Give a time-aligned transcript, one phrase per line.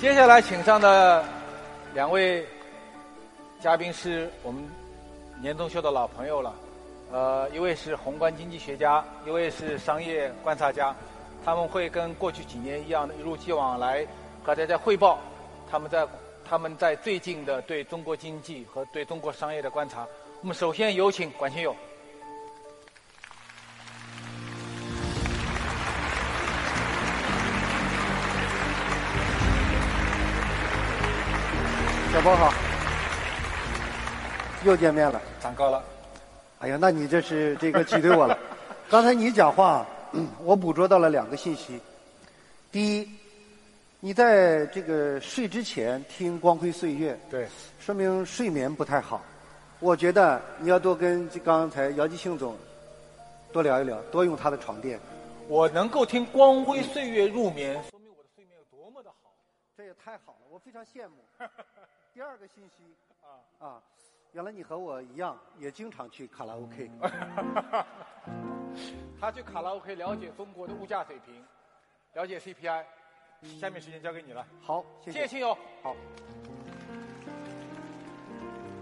[0.00, 1.24] 接下来请上的
[1.92, 2.46] 两位
[3.60, 4.62] 嘉宾是我们
[5.42, 6.54] 年终秀的老朋友了，
[7.10, 10.94] 呃，一位是宏观经济学家，一位是商业观察家，
[11.44, 14.06] 他们会跟过去几年一样的一如既往来
[14.44, 15.18] 和大家汇报
[15.68, 16.06] 他们在
[16.48, 20.06] 他们在最近的对中国经济和对中国商业的观察。
[20.42, 21.74] 我们首先有请管清友。
[32.12, 32.52] 小波好，
[34.64, 35.20] 又见面了。
[35.40, 35.84] 长高了，
[36.58, 38.36] 哎呀，那你这是这个挤兑我了。
[38.88, 39.86] 刚才你讲话，
[40.42, 41.78] 我捕捉到了两个信息。
[42.72, 43.08] 第一，
[44.00, 47.46] 你在这个睡之前听《光辉岁月》，对，
[47.78, 49.22] 说明睡眠不太好。
[49.78, 52.56] 我觉得你要多跟刚才姚继庆总
[53.52, 54.98] 多聊一聊，多用他的床垫。
[55.46, 59.30] 我能够听《光辉岁月》入眠，说明我的睡眠有多么的好。
[59.76, 61.14] 这也太好了，我非常羡慕。
[62.18, 62.82] 第二个信息
[63.22, 63.82] 啊啊，
[64.32, 66.90] 原来你和我一样，也经常去卡拉 OK。
[69.20, 71.46] 他去卡拉 OK 了解中国的物价水平，
[72.14, 72.84] 了解 CPI。
[73.60, 74.44] 下面时间交给你了。
[74.60, 75.56] 好，谢谢谢亲友。
[75.80, 75.94] 好。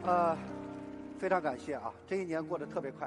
[0.07, 0.35] 呃，
[1.19, 1.93] 非常感谢啊！
[2.07, 3.07] 这一年过得特别快。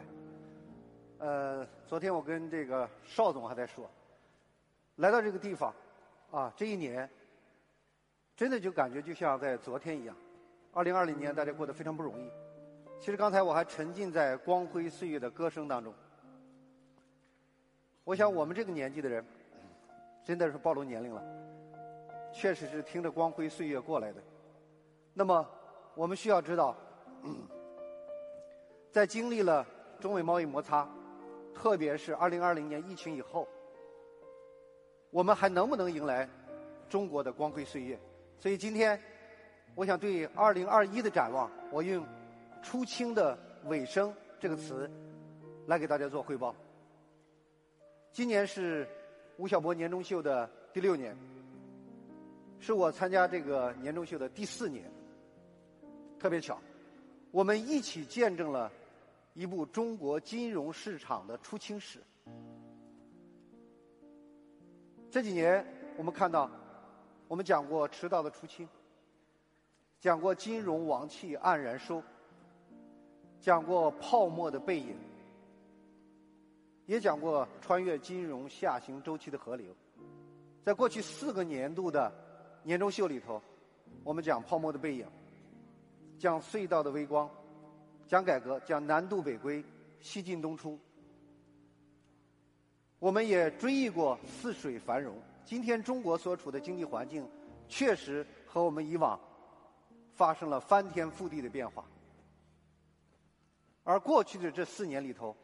[1.17, 3.89] 呃，昨天我跟这个邵总还在说，
[4.97, 5.73] 来到这个地方，
[6.29, 7.09] 啊，这一年。
[8.39, 10.15] 真的就感觉就像在昨天一样，
[10.71, 12.31] 二零二零年大家过得非常不容易。
[12.97, 15.93] 其实刚才我还沉浸在光辉岁月的歌声当中。
[18.05, 19.25] 我想我们这个年纪的人，
[20.23, 21.21] 真的是暴露年龄了，
[22.31, 24.23] 确实是听着光辉岁月过来的。
[25.13, 25.45] 那么
[25.93, 26.73] 我们需要知道，
[28.89, 29.67] 在经历了
[29.99, 30.87] 中美贸易摩擦，
[31.53, 33.45] 特别是二零二零年疫情以后，
[35.09, 36.25] 我们还能不能迎来
[36.87, 37.99] 中国的光辉岁月？
[38.39, 38.97] 所以今天，
[39.75, 42.07] 我想对二零二一的展望，我用
[42.63, 44.89] “出清的尾声”这个词
[45.67, 46.55] 来给大家做汇报。
[48.13, 48.87] 今年是
[49.35, 51.13] 吴晓波年终秀的第六年，
[52.61, 54.89] 是我参加这个年终秀的第四年，
[56.17, 56.57] 特别巧，
[57.31, 58.71] 我们一起见证了
[59.33, 61.99] 一部中国金融市场的出清史。
[65.11, 65.65] 这几年，
[65.97, 66.49] 我们看到。
[67.29, 68.67] 我们讲过迟到的出清，
[69.99, 72.01] 讲过金融王气黯然收，
[73.39, 74.95] 讲过泡沫的背影，
[76.87, 79.67] 也讲过穿越金融下行周期的河流。
[80.63, 82.11] 在过去四个年度的
[82.63, 83.39] 年终秀里头，
[84.03, 85.05] 我们讲泡沫的背影，
[86.17, 87.29] 讲隧道的微光，
[88.07, 89.63] 讲改革，讲南渡北归，
[90.01, 90.79] 西进东出。
[92.97, 95.15] 我们也追忆过似水繁荣。
[95.49, 97.27] 今天中国所处的经济环境，
[97.67, 99.19] 确实和我们以往
[100.13, 101.83] 发生了翻天覆地的变化。
[103.83, 105.35] 而过去的这四年里头，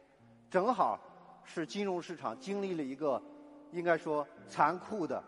[0.48, 0.96] 正好
[1.42, 3.20] 是金融市场经历了一个
[3.72, 5.20] 应该说残酷的、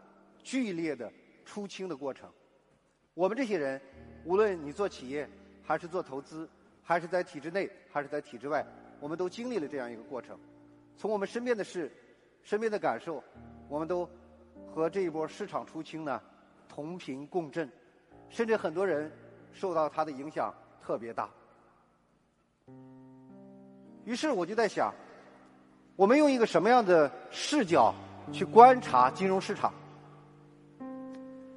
[0.44, 1.12] 剧烈的
[1.45, 2.31] 出清的过程。
[3.15, 3.83] 我们这些人，
[4.25, 5.28] 无论你做企业，
[5.60, 6.49] 还是做投资，
[6.84, 8.65] 还是在体制内，还是在体制外，
[9.00, 10.39] 我们都经历了这样一个过程。
[10.97, 11.91] 从我们身边的事、
[12.45, 13.21] 身边的感受，
[13.69, 14.09] 我们都。
[14.75, 16.21] 和这一波市场出清呢，
[16.69, 17.69] 同频共振，
[18.29, 19.11] 甚至很多人
[19.53, 21.29] 受到它的影响特别大。
[24.05, 24.95] 于是我就在想，
[25.97, 27.95] 我们用一个什么样的视角
[28.33, 29.73] 去观察金融市场？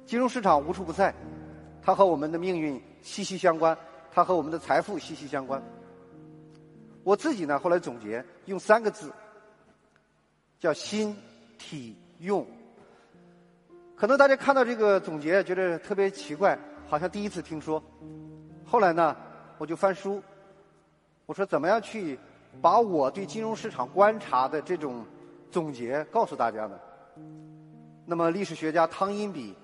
[0.04, 1.14] 金融市场无处不在，
[1.80, 3.76] 它和我们的命运息息相关，
[4.10, 5.62] 它和我们的财富息息相关。
[7.04, 9.12] 我自己呢，后来总结用三个字，
[10.58, 11.16] 叫心、
[11.58, 12.46] 体、用。
[14.02, 16.58] 可能大家看到这个总结，觉得特别奇怪，
[16.88, 17.80] 好像第一次听说。
[18.66, 19.16] 后来呢，
[19.58, 20.20] 我就翻书，
[21.24, 22.18] 我说怎么样去
[22.60, 25.06] 把我对金融市场观察的这种
[25.52, 26.76] 总结告诉大家呢？
[28.04, 29.54] 那么历史学家汤因比，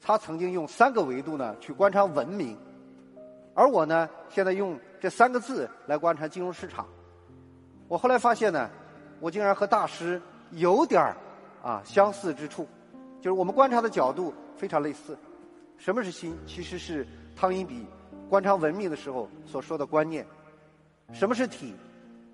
[0.00, 2.56] 他曾经用三个维度呢去观察文明，
[3.52, 6.86] 而我呢现在用这三个字来观察金融市场。
[7.88, 8.70] 我后来发现呢，
[9.18, 10.22] 我竟然和大师
[10.52, 11.16] 有点儿
[11.64, 12.64] 啊相似之处。
[13.26, 15.18] 就是我们观察的角度非常类似。
[15.78, 16.38] 什么是心？
[16.46, 17.84] 其实是汤因比
[18.28, 20.24] 观察文明的时候所说的观念。
[21.12, 21.74] 什么是体？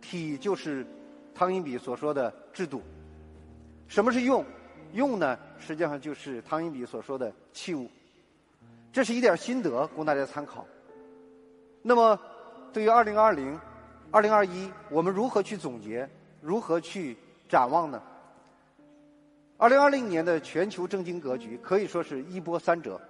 [0.03, 0.87] 体就是
[1.35, 2.83] 汤因比所说的制度。
[3.89, 4.45] 什么是用？
[4.93, 7.89] 用呢，实际上就是汤因比所说的器物。
[8.93, 10.67] 这是一点心得，供大家参考。
[11.81, 12.21] 那么，
[12.71, 13.59] 对于二零二零、
[14.11, 16.07] 二零二一，我们如何去总结？
[16.43, 17.17] 如何去
[17.49, 18.03] 展望呢？
[19.63, 23.01] 二零二零年的全球政经格局可以说是一波三折。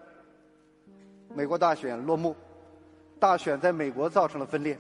[1.35, 2.37] 美国大选落幕，
[3.19, 4.79] 大选在美国造成了分裂，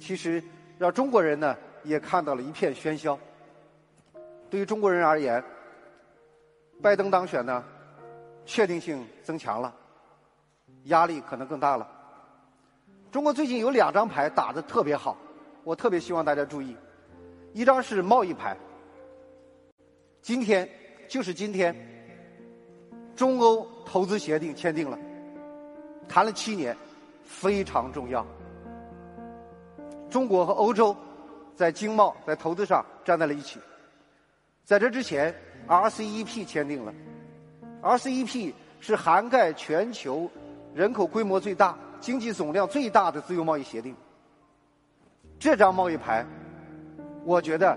[0.00, 0.42] 其实
[0.78, 3.16] 让中国人呢也看到了一片喧嚣。
[4.50, 5.40] 对于中国人而言，
[6.82, 7.62] 拜登当选呢，
[8.44, 9.72] 确定性增强了，
[10.86, 11.88] 压力可能更大了。
[13.12, 15.16] 中国最近有两张牌打得特别好，
[15.62, 16.76] 我特别希望大家注意，
[17.52, 18.56] 一张是贸易牌，
[20.20, 20.68] 今天
[21.12, 21.76] 就是今天，
[23.14, 24.98] 中欧投资协定签订了。
[26.08, 26.74] 谈了七年，
[27.22, 28.26] 非常重要。
[30.08, 30.96] 中国和欧洲
[31.54, 33.60] 在经贸、在投资上站在了一起。
[34.64, 35.34] 在这之前
[35.68, 36.94] ，RCEP 签订了。
[37.82, 40.30] RCEP 是涵盖全球
[40.74, 43.94] 人口规模最大、经济总量最大的自由贸易协定。
[45.38, 46.24] 这张贸易牌，
[47.22, 47.76] 我觉得，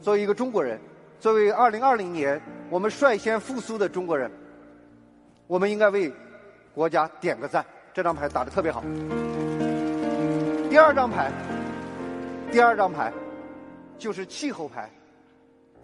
[0.00, 0.80] 作为一个中国人，
[1.20, 2.40] 作为2020年
[2.70, 4.30] 我们率先复苏的中国人，
[5.46, 6.12] 我们应该为。
[6.72, 8.80] 国家点个赞，这张牌打的特别好。
[10.70, 11.30] 第二张牌，
[12.52, 13.12] 第二张牌
[13.98, 14.88] 就是气候牌。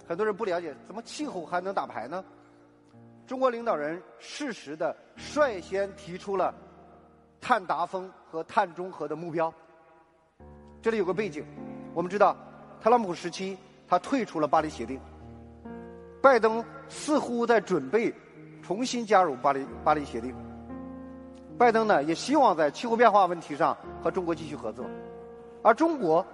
[0.06, 2.24] 很多人不了解，怎么气候还能打牌呢？
[3.26, 6.54] 中国领导人适时的率先提出了
[7.40, 9.52] 碳达峰和碳中和的目标。
[10.80, 11.44] 这里有个背景，
[11.92, 12.36] 我们知道，
[12.80, 13.58] 特朗普时期
[13.88, 15.00] 他退出了巴黎协定，
[16.26, 18.12] 拜登似乎在准备
[18.60, 20.34] 重新加入巴黎巴黎协定。
[21.56, 24.84] 拜登呢也希望在气候变化问题上和中国继续合作，
[25.62, 26.26] 而中国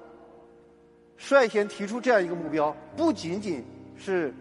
[1.19, 3.63] 率先提出这样一个目标，不仅仅
[3.95, 4.35] 是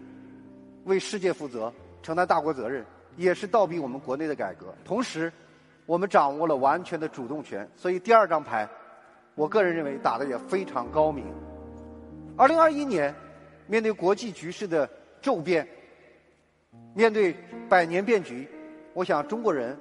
[0.84, 1.70] 为世界负责、
[2.02, 2.82] 承担大国责任，
[3.18, 4.74] 也是倒逼我们国内的改革。
[4.86, 5.30] 同时，
[5.84, 8.66] 我们掌握了完全的主动权，所以第二张牌，
[9.34, 11.26] 我个人认为打的也非常高明。
[12.38, 13.14] 二零二一年，
[13.66, 14.88] 面对国际局势的
[15.22, 15.66] 骤变，
[16.94, 17.34] 面对
[17.68, 18.46] 百年变局，
[18.92, 19.74] 我想中国人。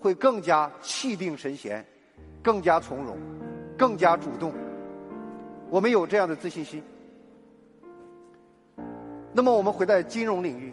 [0.00, 1.82] 会更加气定神闲，
[2.42, 3.16] 更加从容，
[3.74, 4.52] 更加主动。
[5.70, 6.82] 我们有这样的自信心。
[9.32, 10.70] 那么，我们回到金融领域，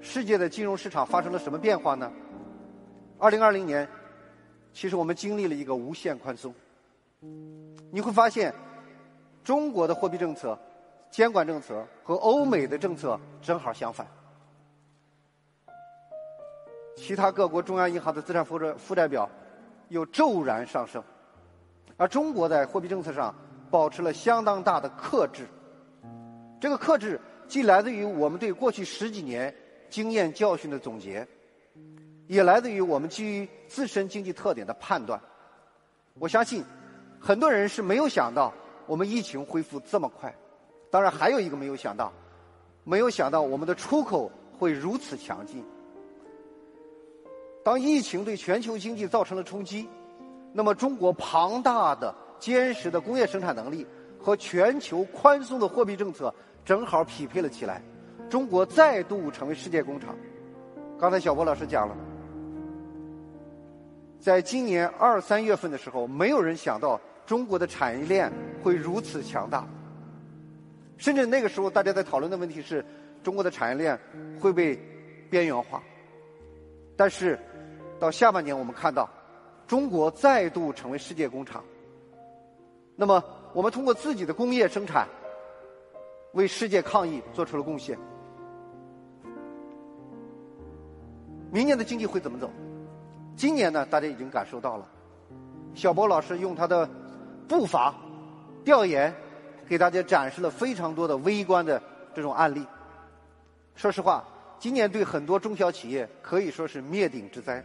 [0.00, 2.12] 世界的金融市场发生了什么变化呢？
[3.18, 3.88] 二零二零年，
[4.72, 6.54] 其实我们经历了一个无限宽松。
[7.90, 8.54] 你会发现，
[9.42, 10.56] 中国的货币政策、
[11.10, 14.06] 监管政策和欧美的政策正好相反。
[16.96, 19.28] 其他各国中央银行的资产负债负债表
[19.88, 21.02] 又骤然上升，
[21.96, 23.34] 而中国在货币政策上
[23.70, 25.48] 保持了相当大的克制。
[26.60, 27.18] 这个克制
[27.48, 29.54] 既来自于我们对过去十几年
[29.88, 31.26] 经验教训的总结，
[32.26, 35.18] 也来自于我们基于自身经济特点的判断。
[36.18, 36.62] 我相信
[37.18, 38.52] 很多人是没有想到
[38.86, 40.34] 我们疫情恢复这么快，
[40.90, 42.12] 当然还有一个没有想到，
[42.84, 45.64] 没有想到我们的出口会如此强劲。
[47.62, 49.88] 当疫情对全球经济造成了冲击，
[50.52, 53.86] 那么中国庞大的、坚实的工业生产能力
[54.18, 56.34] 和全球宽松的货币政策
[56.64, 57.82] 正好匹配了起来，
[58.28, 60.16] 中国再度成为世界工厂。
[60.98, 61.94] 刚才小波老师讲了，
[64.18, 68.32] 在今年二三月份的时候，没有人想到中国的产业链
[68.62, 69.66] 会如此强大，
[71.00, 72.84] 甚至那个时候大家在讨论的问题是
[73.24, 73.98] 中国的产业链
[74.40, 74.78] 会被
[75.28, 75.82] 边缘化，
[76.96, 77.36] 但是。
[77.98, 79.06] 到下半年，我们看到
[79.66, 81.62] 中国再度成为世界工厂。
[82.96, 83.22] 那么，
[83.52, 85.06] 我们通过自己的工业生产，
[86.32, 87.98] 为世界抗疫做出了贡献。
[91.52, 92.50] 明年的经济会怎么走？
[93.36, 93.84] 今年呢？
[93.84, 94.88] 大家已经感受到了。
[95.74, 96.88] 小波老师用他的
[97.46, 97.94] 步伐
[98.64, 99.14] 调研，
[99.70, 101.80] 给大家展示了非常多的微观的
[102.12, 102.66] 这种案例。
[103.76, 104.26] 说实话，
[104.58, 107.64] 今年对很多中小企业可以说是灭顶之灾。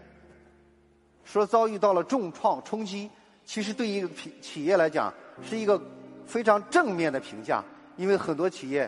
[1.23, 3.09] 说遭遇到了重创冲击，
[3.43, 5.81] 其实对一个企企业来讲是一个
[6.27, 7.63] 非常正面的评价，
[7.97, 8.87] 因为很多企业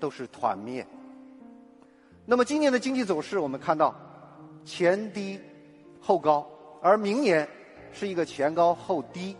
[0.00, 0.86] 都是团灭。
[2.24, 3.94] 那么今年的经济走势，我们看到
[4.64, 5.38] 前低
[6.00, 6.48] 后高，
[6.80, 7.46] 而明年
[7.92, 9.36] 是一个前高后低。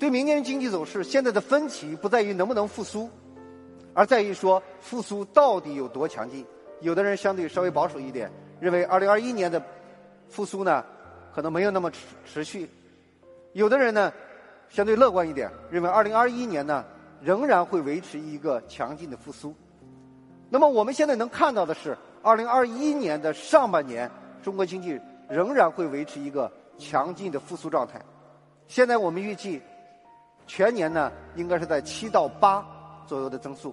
[0.00, 3.08] 对明年经济走势，现在的分歧不在于能不能复苏，
[3.92, 6.44] 而在于说复苏到底有多强劲。
[6.80, 9.62] 有的人相对稍微保守一点，认为二零二一年的。
[10.30, 10.84] 复苏呢，
[11.34, 12.70] 可能没有那么持持续。
[13.52, 14.12] 有的人呢，
[14.68, 16.84] 相对乐观一点，认为二零二一年呢
[17.20, 19.52] 仍然会维持一个强劲的复苏。
[20.48, 24.08] 那么我们现在能看到的是，二零二一年的上半年，
[24.40, 28.00] 中国经济仍然会维持一个强劲的复苏状态。
[28.68, 29.60] 现在我们预计，
[30.50, 32.66] 全年呢应该是在七到八
[33.06, 33.72] 左右的增速。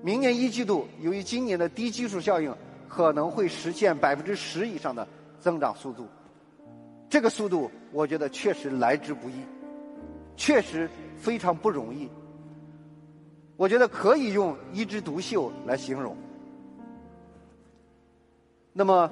[0.00, 2.50] 明年一季度由于今年的低基数效应，
[2.88, 5.06] 可能会实现百分之十以上的
[5.38, 6.06] 增长速度。
[7.10, 9.34] 这个速度，我觉得确实来之不易，
[10.38, 12.08] 确实非常不容易。
[13.58, 16.16] 我觉得可以用一枝独秀来形容。
[18.72, 19.10] 那么，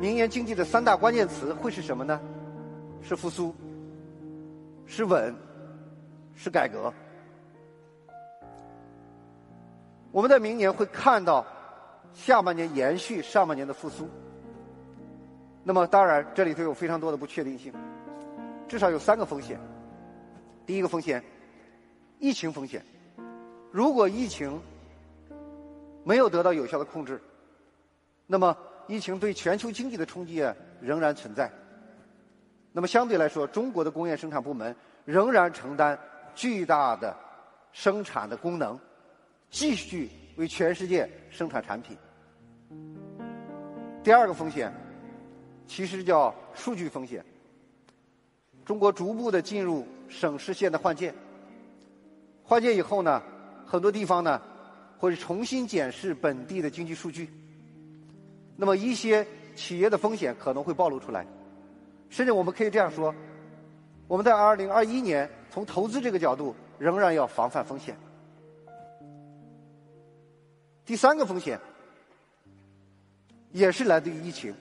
[0.00, 2.20] 明年经济的三大关键词会是什么呢？
[3.02, 3.54] 是复苏，
[4.84, 5.32] 是稳，
[6.36, 6.92] 是改革。
[10.12, 11.44] 我们在明年会看到
[12.12, 14.08] 下半年延续上半年的复苏。
[15.64, 17.72] 那么，当然这里头有非常多的不确定性，
[18.68, 19.58] 至少有三个风险。
[20.64, 21.22] 第一个风险，
[22.18, 22.84] 疫情风险。
[23.72, 24.60] 如果疫情
[26.04, 27.20] 没有得到有效的控制，
[28.26, 31.50] 那么疫情对全球经济的冲击啊仍然存在。
[32.72, 34.74] 那么相对来说，中国的工业生产部门
[35.04, 35.98] 仍然承担
[36.36, 37.16] 巨大的
[37.72, 38.78] 生产的功能，
[39.50, 41.96] 继续为全世界生产产品。
[44.04, 44.72] 第二个风险。
[45.68, 47.24] 其实叫数据风险。
[48.64, 51.12] 中国逐步的进入省市县的换届，
[52.44, 53.20] 换届以后呢，
[53.66, 54.40] 很多地方呢
[54.96, 57.28] 会重新检视本地的经济数据，
[58.54, 59.26] 那么一些
[59.56, 61.26] 企业的风险可能会暴露出来，
[62.10, 63.12] 甚至我们可以这样说，
[64.06, 67.96] 我们在二零二一年从投资这个角度仍然要防范风险。
[70.84, 71.58] 第三个风险
[73.52, 74.54] 也是来自于疫情。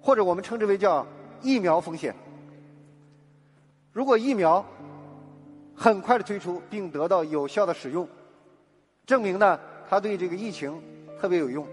[0.00, 1.06] 或者我们称之为叫
[1.42, 2.12] 疫苗风险。
[3.92, 4.66] 如果疫苗
[5.76, 8.08] 很快的推出并得到有效的使用，
[9.06, 10.82] 证明呢它对这个疫情
[11.20, 11.64] 特别有用，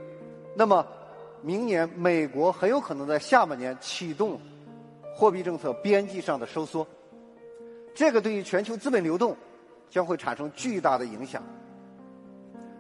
[0.55, 0.85] 那么
[1.41, 4.39] 明年美国很有可能在下半年启动
[5.15, 6.85] 货币政策边际上的收缩，
[7.97, 9.35] 这个对于全球资本流动
[9.89, 11.41] 将会产生巨大的影响。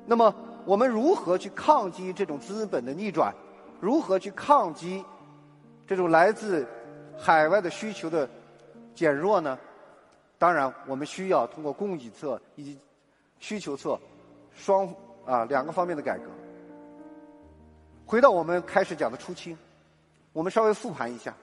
[0.05, 0.31] 那么
[0.63, 3.33] 我们如何去抗击这种资本的逆转？
[3.81, 5.03] 如何去抗击？
[5.87, 6.67] 这种来自
[7.17, 8.29] 海外的需求的
[8.93, 9.57] 减弱呢，
[10.37, 12.79] 当然我们需要通过供给侧以及
[13.39, 13.99] 需求侧
[14.53, 14.87] 双
[15.25, 16.25] 啊两个方面的改革。
[18.05, 19.57] 回到我们开始讲的初期，
[20.31, 21.33] 我们稍微复盘一下，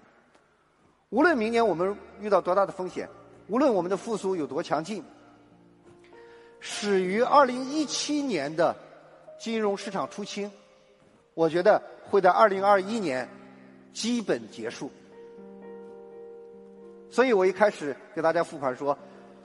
[1.11, 3.09] 无论明年我们遇到多大的风险，
[3.48, 5.02] 无论我们的复苏有多强劲，
[6.60, 8.74] 始于二零一七年的
[9.38, 10.50] 金融市场出清，
[11.34, 13.28] 我觉得会在二零二一年。
[13.92, 14.90] 基本结束，
[17.08, 18.98] 所以我一开始给大家复盘说，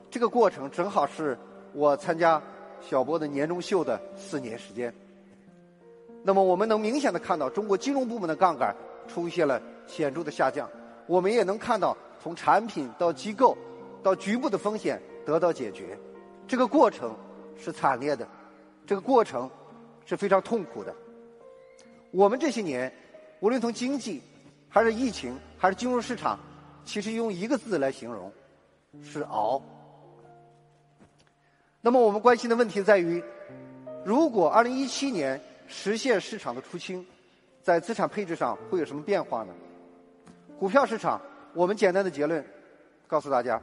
[0.09, 1.37] 这个过程正好是
[1.71, 2.41] 我参加
[2.81, 4.91] 小波的年终秀的四年时间。
[6.23, 8.75] 那么我们能明显的看到，中国金融部门的杠杆
[9.07, 10.67] 出现了显著的下降，
[11.05, 13.55] 我们也能看到从产品到机构
[14.01, 15.97] 到局部的风险得到解决，
[16.47, 17.15] 这个过程
[17.57, 18.27] 是惨烈的，
[18.85, 19.49] 这个过程
[20.05, 20.95] 是非常痛苦的。
[22.11, 22.91] 我们这些年，
[23.39, 24.21] 无论从经济，
[24.67, 26.39] 还是疫情，还是金融市场，
[26.83, 28.31] 其实用一个字来形容，
[29.03, 29.61] 是熬。
[31.81, 33.23] 那么我们关心的问题在于，
[34.03, 37.05] 如果二零一七年实现市场的出清，
[37.61, 39.53] 在资产配置上会有什么变化呢？
[40.57, 41.21] 股票市场，
[41.53, 42.43] 我们简单的结论
[43.07, 43.61] 告诉大家，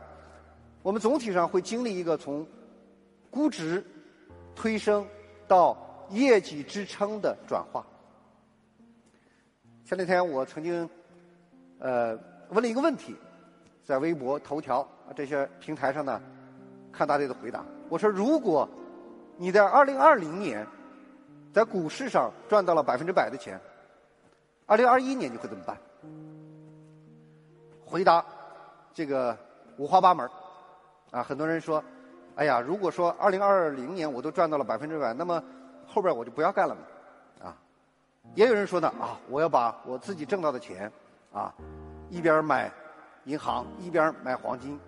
[0.87, 2.47] 我们总体上会经历一个从
[3.29, 3.85] 估值
[4.55, 5.05] 推升
[5.49, 5.77] 到
[6.11, 7.85] 业绩支撑的转化。
[9.85, 10.89] 前两天我曾经，
[11.81, 12.17] 呃，
[12.51, 13.17] 问了一个问题，
[13.85, 16.23] 在微博、头条啊这些平台上呢，
[16.93, 17.65] 看大家的回答。
[17.89, 18.69] 我说：如果
[19.37, 20.65] 你在二零二零年
[21.53, 23.61] 在股市上赚到了百分之百的钱，
[24.67, 25.77] 二零二一年你会怎么办？
[27.85, 28.25] 回答
[28.95, 29.37] 这个
[29.79, 30.31] 五花八门
[31.11, 31.83] 啊，很多人说：
[32.35, 35.43] 哎呀，如果说二零二零年我都赚到了百分之百，那么
[35.87, 36.81] 后边我就不要干了嘛。
[37.47, 37.57] 啊
[38.35, 40.91] 也有人说呢啊，我要把我自己挣到的钱，
[41.33, 41.55] 啊，
[42.11, 42.71] 一边买
[43.25, 44.79] 银行，一边买黄金。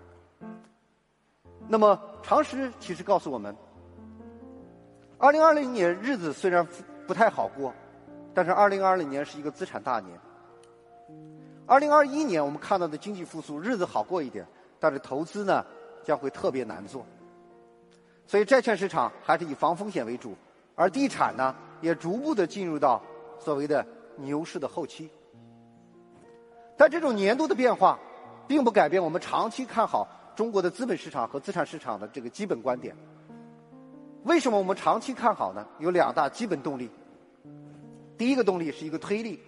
[1.67, 3.55] 那么常识其实告诉我们，
[5.17, 6.67] 二零二零年日子虽然
[7.07, 7.73] 不太好过，
[8.33, 10.19] 但是二零二零年是一个资产大年。
[11.65, 14.45] 二零二一年我们看到的经济复苏日子好过一点，
[14.79, 15.65] 但是投资呢
[16.09, 17.05] 将会特别难做。
[18.25, 20.35] 所以债券市场还是以防风险为主，
[20.73, 22.99] 而地产呢也逐步的进入到。
[23.41, 23.85] 所谓的
[24.17, 25.09] 牛市的后期，
[26.75, 27.97] 但这种年度的变化，
[28.49, 32.93] 并不改变我们长期看好中国的资本市场和资产市场的这个基本观点。
[34.23, 35.65] 为什么我们长期看好呢？
[35.79, 36.89] 有两大基本动力。
[38.17, 39.39] 第一个动力是一个推力，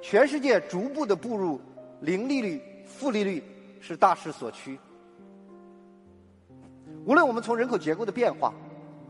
[0.00, 1.60] 全世界逐步的步入
[2.00, 3.42] 零利率、负利率
[3.84, 4.78] 是大势所趋。
[7.04, 8.50] 无论我们从人口结构的变化，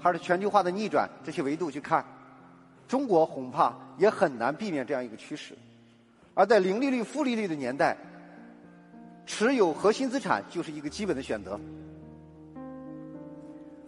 [0.00, 2.04] 还是全球化的逆转这些维度去看，
[2.88, 5.54] 中国恐怕也很难避免这样一个趋势。
[6.34, 7.96] 而在零利率、负利率的年代，
[9.24, 11.58] 持有核心资产就是一个基本的选择。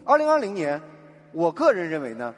[0.05, 0.81] 二零二零年，
[1.33, 2.33] 我个人认为呢，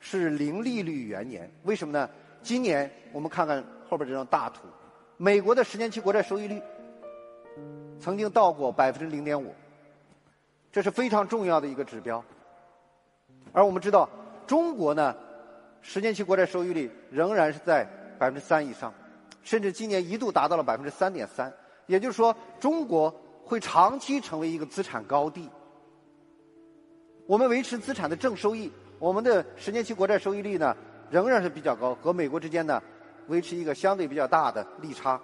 [0.00, 1.50] 是零利率元年。
[1.62, 2.10] 为什么呢？
[2.42, 4.68] 今年我们看看后边这张大图，
[5.16, 6.60] 美国的十年期国债收益率
[8.06, 9.52] 曾经到过百分之零点五，
[10.70, 12.22] 这是非常重要的一个指标。
[13.52, 14.08] 而我们知道，
[14.46, 15.12] 中国呢，
[15.80, 17.84] 十年期国债收益率仍然是在
[18.16, 18.94] 百分之三以上，
[19.42, 21.52] 甚至今年一度达到了百分之三点三。
[21.86, 23.12] 也就是说，中国
[23.44, 25.50] 会长期成为一个资产高地。
[27.26, 28.70] 我们维持资产的正收益，
[29.00, 30.76] 我们的十年期国债收益率呢
[31.10, 32.80] 仍然是比较高，和美国之间呢
[33.26, 35.20] 维持一个相对比较大的利差。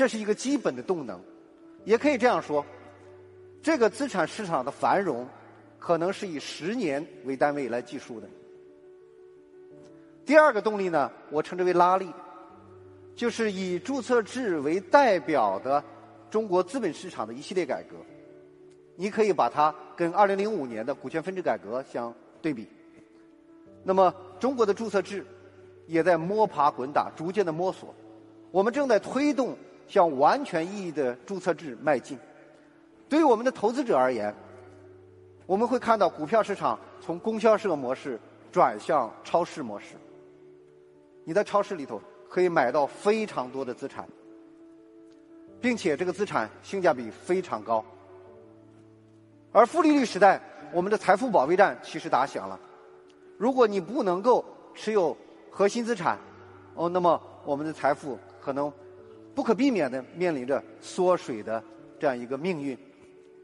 [0.00, 1.20] 这是一个基本的动能，
[1.84, 2.64] 也可以这样说，
[3.62, 5.28] 这个资产市场的繁荣
[5.78, 8.26] 可能是以十年为单位来计数的。
[10.24, 12.10] 第二个动力呢，我称之为拉力，
[13.14, 15.84] 就是以注册制为代表的
[16.30, 17.94] 中国资本市场的一系列改革。
[18.96, 22.66] 你可以把它跟二零零五年的股权分置改革相对比。
[23.84, 25.26] 那么，中国的注册制
[25.86, 27.94] 也在摸爬滚打，逐渐的摸索。
[28.50, 29.54] 我们正在推动
[29.90, 32.16] 向完全意义的注册制迈进。
[33.08, 34.32] 对于我们的投资者而言，
[35.46, 38.18] 我们会看到股票市场从供销社模式
[38.52, 39.96] 转向超市模式。
[41.24, 44.08] 你在超市里头可以买到非常多的资产，
[45.60, 47.84] 并且这个资产性价比非常高。
[49.50, 50.40] 而负利率时代，
[50.72, 52.58] 我们的财富保卫战其实打响了。
[53.36, 55.16] 如果你不能够持有
[55.50, 56.16] 核心资产，
[56.74, 58.72] 哦，那么我们的财富可能
[59.34, 61.62] 不可避免的面临着缩水的
[61.98, 62.76] 这样一个命运。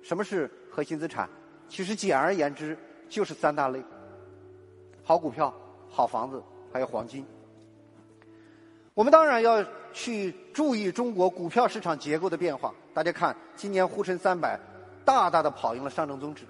[0.02, 1.28] 什么是核心资产？
[1.68, 2.76] 其实简而言之
[3.08, 3.82] 就是三大类：
[5.02, 5.52] 好股票、
[5.88, 7.24] 好房子，还有黄金。
[8.94, 12.72] 我们当然要去注意中国股票市场结构的变化。
[12.94, 14.58] 大家看，今年沪深三百。
[15.04, 16.42] 大大的跑赢了上证综指，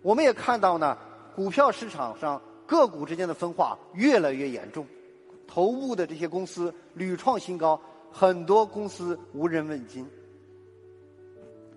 [0.00, 0.96] 我们也看到呢，
[1.34, 4.86] 股票市场上个股之间的分化越来越严重，
[5.44, 7.80] 头部的这些公司屡创新高，
[8.12, 10.08] 很多公司无人问津。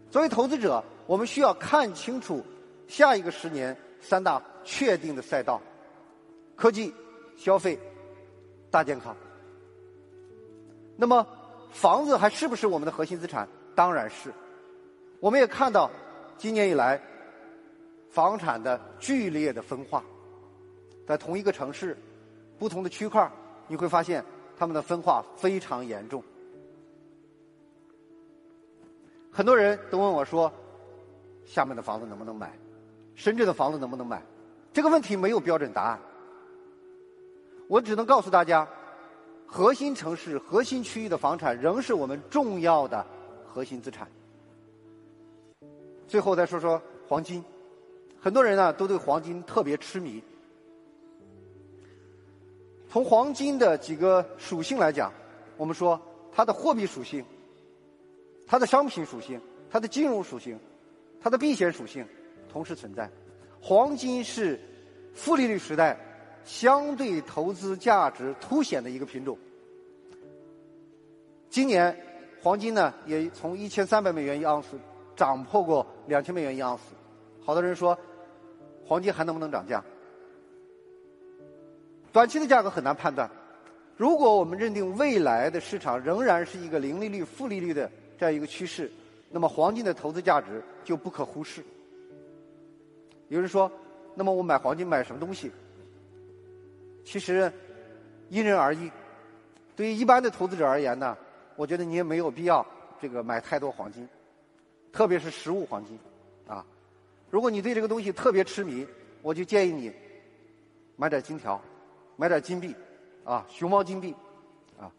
[0.09, 2.43] 作为投资者，我们需要看清楚
[2.87, 5.61] 下一个十年三大确定的赛道：
[6.55, 6.93] 科技、
[7.35, 7.79] 消费、
[8.69, 9.15] 大健康。
[10.95, 11.25] 那么，
[11.71, 13.47] 房子还是不是我们的核心资产？
[13.73, 14.31] 当然是。
[15.19, 15.89] 我们也看到，
[16.37, 17.01] 今年以来，
[18.09, 20.03] 房产的剧烈的分化，
[21.07, 21.97] 在同一个城市，
[22.59, 23.27] 不同的区块
[23.67, 24.23] 你会发现
[24.63, 26.23] 他们的分化非常严重。
[29.29, 30.49] 很多人都问我说
[31.45, 32.57] ：“厦门的房子能不能买？
[33.13, 34.23] 深圳的房子能不能买？”
[34.71, 35.99] 这个问题没有标准答案。
[37.67, 38.65] 我只能告诉大家，
[39.45, 43.05] 核心城市、核心区域的房产仍是我们重要的
[43.45, 44.07] 核心资产。
[46.07, 47.43] 最后再说说黄金，
[48.17, 50.23] 很多人呢都对黄金特别痴迷。
[52.93, 55.11] 从黄金的几个属性来讲，
[55.57, 55.99] 我们说
[56.31, 57.25] 它的货币属性、
[58.45, 60.59] 它的商品属性、它的金融属性、
[61.19, 62.07] 它的避险属性
[62.47, 63.09] 同时存在。
[63.59, 64.59] 黄金是
[65.11, 65.97] 负利率时代
[66.43, 69.35] 相对投资价值凸显的一个品种。
[71.49, 71.99] 今年
[72.43, 74.77] 黄金呢也从一千三百美元一盎司。
[75.15, 76.93] 涨破过两千美元一盎司，
[77.43, 77.97] 好多人说
[78.85, 79.83] 黄金还能不能涨价？
[82.13, 83.29] 短期的价格很难判断。
[83.97, 88.89] 如果我们认定未来的市场仍然是一个零利率、负利率的这样一个趋势，
[89.31, 91.63] 那么黄金的投资价值就不可忽视。
[93.29, 93.71] 有人说，
[94.13, 95.51] 那么我买黄金买什么东西？
[97.03, 97.51] 其实
[98.29, 98.89] 因人而异。
[99.75, 101.17] 对于一般的投资者而言呢，
[101.55, 102.63] 我觉得你也没有必要
[103.01, 104.07] 这个买太多黄金。
[104.91, 105.97] 特别是实物黄金，
[106.47, 106.63] 啊，
[107.31, 108.85] 如果你对这个东西特别痴迷，
[109.23, 109.91] 我就建议你
[110.95, 111.59] 买点金条，
[112.15, 112.75] 买点金币，
[113.23, 114.15] 啊，熊猫金币，
[114.79, 114.91] 啊。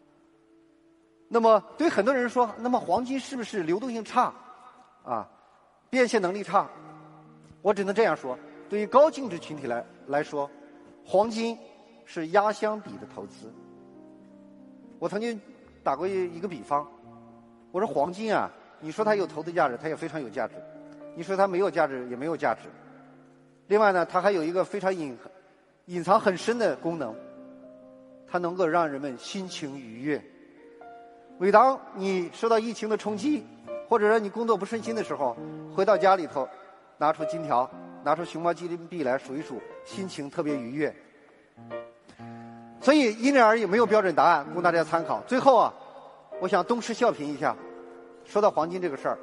[1.27, 4.33] 那么对很多人说，那么黄金是不是流动性差，
[5.03, 5.29] 啊，
[5.89, 6.69] 变现能力差？
[7.61, 8.37] 我只能这样说：
[8.69, 10.49] 对于高净值群体来来说，
[11.05, 11.57] 黄金
[12.05, 13.51] 是压箱底的投资。
[14.99, 15.39] 我曾经
[15.83, 16.87] 打过一一个比方，
[17.71, 18.51] 我说黄金啊。
[18.81, 20.53] 你说它有投资价值，它也非常有价值；
[21.15, 22.63] 你说它没有价值，也没有价值。
[23.67, 25.17] 另外呢，它还有一个非常隐
[25.85, 27.13] 隐藏很深的功能，
[28.27, 30.19] 它能够让人们心情愉悦。
[31.37, 33.45] 每当你受到疫情的冲击，
[33.87, 35.37] 或者说你工作不顺心的时候，
[35.75, 36.47] 回到家里头，
[36.97, 37.69] 拿出金条，
[38.03, 40.95] 拿出熊猫金币来数一数，心情特别愉悦。
[42.81, 45.21] 所以因人而异，没有标准答案，供大家参考。
[45.27, 45.71] 最后啊，
[46.41, 47.55] 我想东施效颦一下，
[48.23, 49.19] 说到黄金这个事儿，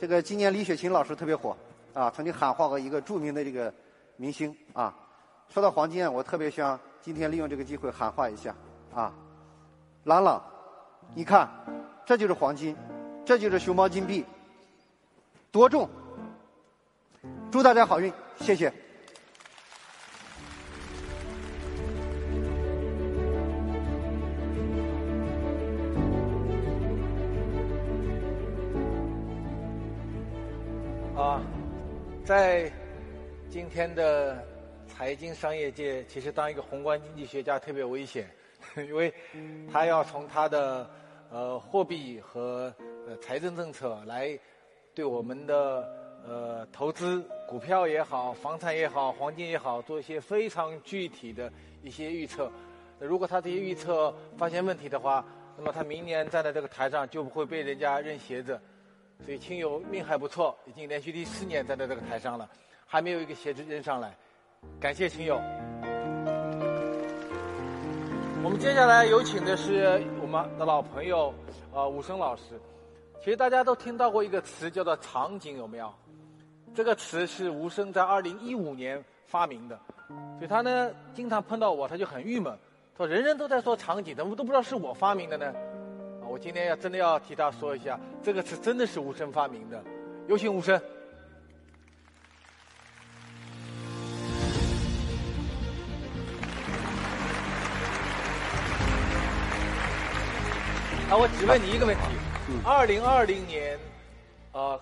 [0.00, 1.56] 这个今年李雪琴老师特别火
[1.94, 3.72] 啊，曾经喊话过一个著名的这个
[4.16, 4.92] 明星啊。
[5.48, 8.54] 说到黄金啊，我特别想今天利用这个机会喊话一下
[8.94, 9.10] 啊，
[10.04, 10.42] 朗朗，
[11.14, 11.48] 你看，
[12.04, 12.76] 这就是黄金，
[13.24, 14.24] 这就是熊猫金币，
[15.50, 15.88] 多重？
[17.50, 18.70] 祝大家好运，谢谢。
[31.16, 31.40] 啊，
[32.26, 32.70] 在
[33.48, 34.55] 今天的。
[34.96, 38.30] 财经商业界其实当一个宏观经济学家特别危险，
[38.76, 39.12] 因为
[39.70, 40.88] 他要从他的
[41.30, 42.74] 呃货币和
[43.06, 44.38] 呃财政政策来
[44.94, 45.86] 对我们的
[46.26, 52.50] 呃投资股票也好、房产也好、黄金也好做一些非常具体的一些预测。
[52.98, 55.22] 如果他这些预测发现问题的话，
[55.58, 58.58] 那么他明年站在这个台上就不会被人家认鞋子。
[59.22, 62.48] 所以亲友命还不错，已经连续第四年站在这个台上了，
[62.86, 64.16] 还没有一个鞋子扔上来。
[64.80, 65.40] 感谢亲友。
[68.44, 71.34] 我们接下来有请的是我们的老朋友，
[71.72, 72.60] 呃，武生老师。
[73.18, 75.92] 其实大家都听到过一个词叫做“场景”，有没有？
[76.74, 79.76] 这个词是吴声在二零一五年发明的，
[80.38, 82.56] 所以他呢经常碰到我，他就很郁闷，
[82.96, 85.46] 说人人都在说场景，怎么都不知道是我发明的呢？
[86.22, 89.82] 啊，我今天要真的要替他说一下，这个词真的是吴声发明的。
[90.28, 90.80] 有请吴声。
[101.08, 102.02] 那我只问你一个问题：
[102.64, 103.78] 二零二零年，
[104.50, 104.80] 呃，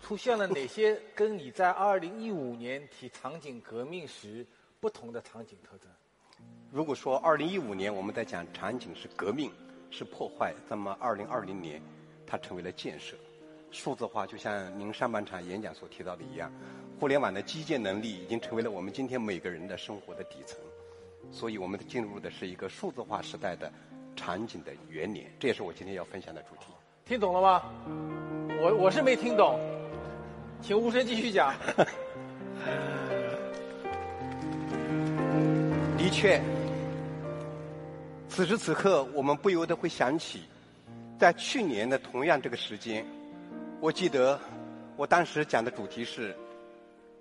[0.00, 4.46] 出现了哪些 跟你在二零一五年提场景革命时
[4.78, 5.90] 不同的场景特征？
[6.70, 9.50] 如果说二零一五年我们在讲场景是革命
[9.90, 11.82] 是破坏，那么二零二零年
[12.24, 13.16] 它成为了建设。
[13.72, 16.52] 数字化就像您上半场演讲所提到的一样，
[17.00, 20.60] 互联网的基建能力已经成为了我们今天每个人的生活的底层，
[21.32, 23.72] 所以我们进入的是一个数字化时代的。
[24.16, 26.66] 场景的元年，这也是我今天要分享的主题。
[27.04, 27.62] 听懂了吗？
[28.60, 29.60] 我我是没听懂，
[30.60, 31.54] 请吴声继续讲。
[35.96, 36.40] 的确，
[38.28, 40.42] 此时此刻，我们不由得会想起，
[41.18, 43.04] 在去年的同样这个时间，
[43.80, 44.40] 我记得
[44.96, 46.34] 我当时讲的主题是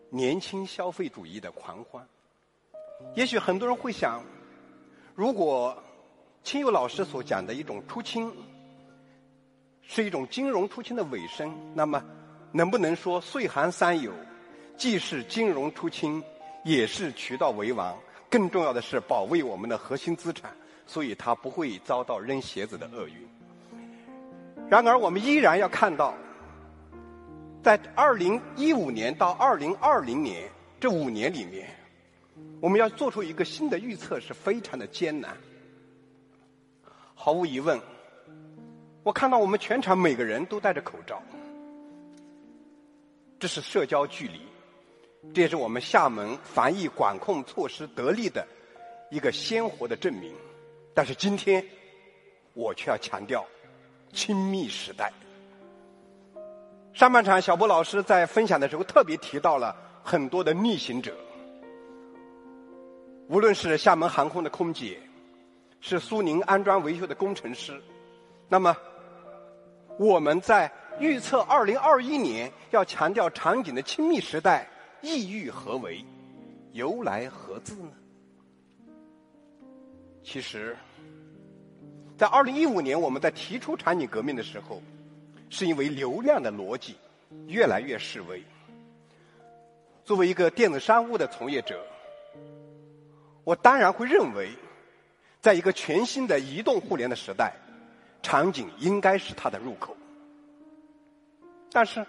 [0.10, 2.03] 年轻消费主义的狂欢。
[3.13, 4.23] 也许很多人会想，
[5.15, 5.77] 如果
[6.45, 8.31] 清友老师所讲的一种出清，
[9.81, 11.51] 是一种金融出清的尾声。
[11.73, 11.99] 那么，
[12.51, 14.12] 能不能说岁寒三友，
[14.77, 16.21] 既是金融出清，
[16.63, 17.97] 也是渠道为王？
[18.29, 20.51] 更重要的是保卫我们的核心资产，
[20.86, 23.27] 所以它不会遭到扔鞋子的厄运。
[24.69, 26.13] 然而，我们依然要看到，
[27.63, 30.47] 在二零一五年到二零二零年
[30.79, 31.67] 这五年里面，
[32.62, 35.36] 我们要做出一个新的预测是非常的艰难。
[37.25, 37.81] 毫无疑问，
[39.01, 41.19] 我看到我们全场每个人都戴着口罩，
[43.39, 44.41] 这是社交距离，
[45.33, 48.47] 这也是我们厦门防疫管控措施得力的
[49.09, 50.35] 一个鲜活的证明。
[50.93, 51.65] 但是今天，
[52.53, 53.43] 我却要强调
[54.13, 55.11] 亲密时代。
[56.93, 61.11] 上半场小波老师在分享的时候特别提到了很多的逆行者，
[63.29, 64.99] 无论是厦门航空的空姐。
[65.81, 67.79] 是苏宁安装维修的工程师。
[68.47, 68.75] 那么，
[69.97, 74.67] 我们在预测二零二一年要强调场景的亲密时代，
[75.01, 76.03] 意欲何为？
[76.73, 77.91] 由来何自呢？
[80.23, 80.75] 其实，
[82.17, 84.81] 在二零一五年我们在提出场景革命的时候，
[85.49, 86.95] 是因为流量的逻辑
[87.47, 88.43] 越来越式微。
[90.03, 91.83] 作为一个电子商务的从业者，
[93.43, 94.49] 我当然会认为。
[95.45, 97.53] 在一个全新的移动互联的时代，
[98.23, 99.95] 场景应该是它的入口。
[101.71, 102.03] 但是，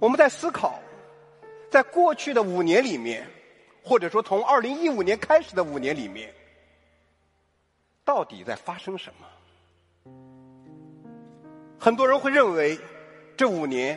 [0.00, 0.80] 我们在思考，
[1.70, 3.24] 在过去的五年里面，
[3.84, 6.34] 或者说从二零一五年开始的五年里面，
[8.04, 10.12] 到底在发生什么？
[11.78, 12.76] 很多人会认为，
[13.36, 13.96] 这五年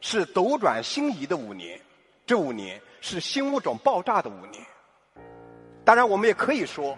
[0.00, 1.80] 是斗转星移的五年，
[2.24, 4.64] 这五年是新物种爆炸的五年。
[5.84, 6.96] 当然，我们也可以说。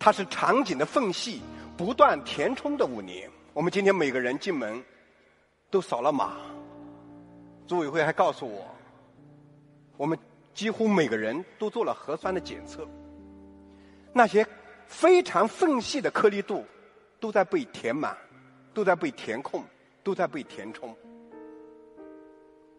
[0.00, 1.42] 它是场景的缝隙
[1.76, 4.82] 不断填充的五年，我们今天每个人进门
[5.70, 6.38] 都扫了码，
[7.66, 8.66] 组委会还告诉我，
[9.98, 10.18] 我们
[10.54, 12.88] 几乎每个人都做了核酸的检测，
[14.14, 14.44] 那些
[14.86, 16.64] 非常缝隙的颗粒度
[17.20, 18.16] 都在被填满，
[18.72, 19.62] 都在被填空，
[20.02, 20.96] 都在被填充。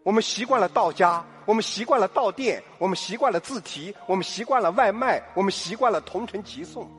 [0.02, 6.90] 我们习惯了到家，我们习惯了到店，我们习惯了自提，我们习惯了外卖，我们习惯了同城急送，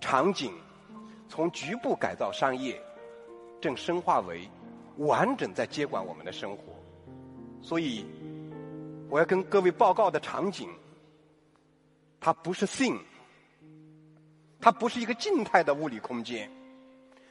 [0.00, 0.52] 场景
[1.28, 2.80] 从局部改造商业，
[3.60, 4.48] 正深化为
[4.98, 6.62] 完整在接管我们的生活。
[7.62, 8.04] 所以，
[9.08, 10.68] 我要跟各位报告的场景，
[12.20, 12.98] 它不是 thing，
[14.60, 16.50] 它不是一个静态的物理空间，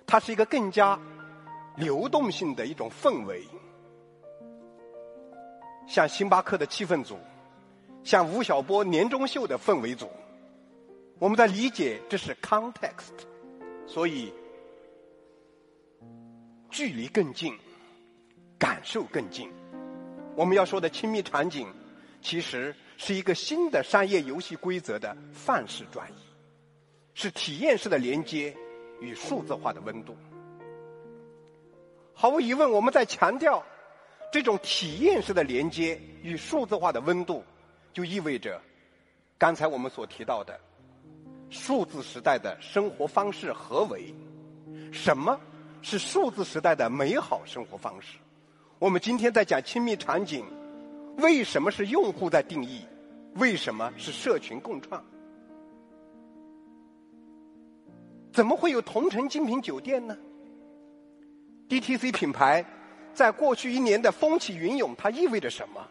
[0.06, 1.00] 它是一个更加
[1.78, 3.48] 流动性的一种氛围。
[5.88, 7.18] 像星巴克的气氛组，
[8.04, 10.10] 像吴晓波年终秀的氛围组，
[11.18, 13.14] 我们在理解这是 context，
[13.88, 14.34] 所以
[16.70, 17.58] 距离更近，
[18.60, 19.50] 感受更近。
[20.36, 21.72] 我们要说的亲密场景，
[22.22, 26.16] 其实是一个新的商业游戏规则的范式转移，
[27.14, 28.56] 是体验式的连接
[29.00, 30.18] 与数字化的温度。
[32.14, 33.64] 毫无疑问，我们在强调。
[34.32, 37.42] 这种体验式的连接与数字化的温度，
[37.94, 38.62] 就意味着
[39.38, 40.60] 刚才我们所提到的
[41.56, 44.14] 数字时代的生活方式何为？
[44.92, 45.40] 什么
[45.82, 48.18] 是数字时代的美好生活方式？
[48.78, 50.46] 我们今天在讲亲密场景，
[51.18, 52.86] 为什么是用户在定义？
[53.36, 55.04] 为什么是社群共创？
[58.34, 60.18] 怎么会有同城精品酒店呢
[61.70, 62.64] ？DTC 品牌。
[63.14, 65.88] 在过去一年的风起云涌，它意味着什么？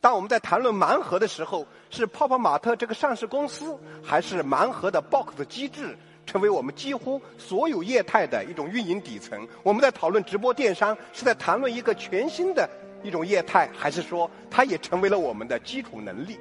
[0.00, 9.46] 当我们在谈论盲盒的时候，是泡泡玛特这个上市公司，还是盲盒的 box 机制成为我们几乎所有业态的一种运营底层？
[9.62, 12.66] 我们在讨论直播电商，是在谈论一个全新的
[13.02, 16.38] 一种业态，还是说它也成为了我们的基础能力？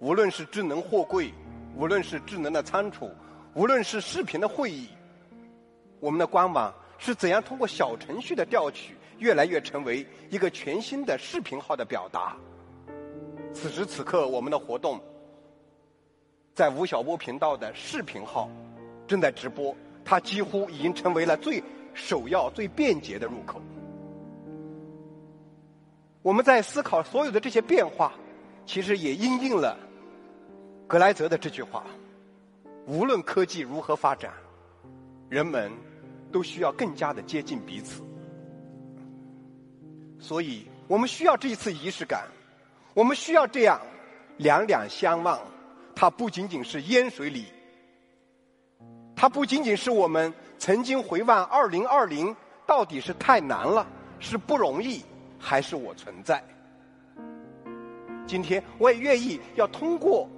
[0.00, 1.32] 无论是智能货柜，
[1.76, 3.08] 无论是智能的仓储，
[3.54, 4.88] 无论是视频的会议，
[6.00, 6.74] 我们的官网。
[6.98, 12.36] 是怎样通过小程序的调取，越来越成为一个全新的视频号的表达？
[13.52, 15.00] 此时此刻，我们的活动
[16.54, 18.48] 在吴晓波频道的视频号
[19.06, 19.74] 正在直播，
[20.04, 21.62] 它几乎已经成为了最
[21.94, 23.60] 首要、最便捷的入口。
[26.22, 28.12] 我们在思考所有的这些变化，
[28.66, 29.78] 其实也应应了
[30.86, 31.84] 格莱泽的这句话：
[32.86, 34.32] 无论科技如何发展，
[35.28, 35.70] 人们。
[36.32, 38.02] 都需要更加的接近彼此，
[40.18, 42.26] 所以我们需要这一次仪式感，
[42.94, 43.80] 我们需要这样
[44.38, 45.40] 两两相望。
[45.94, 47.46] 它不仅仅是烟水里，
[49.14, 53.86] 它不仅仅是我们曾经回望二零二零，到底是太难了，
[54.20, 55.02] 是不容易，
[55.38, 56.42] 还是我存在？
[58.26, 60.28] 今天我也愿意要通过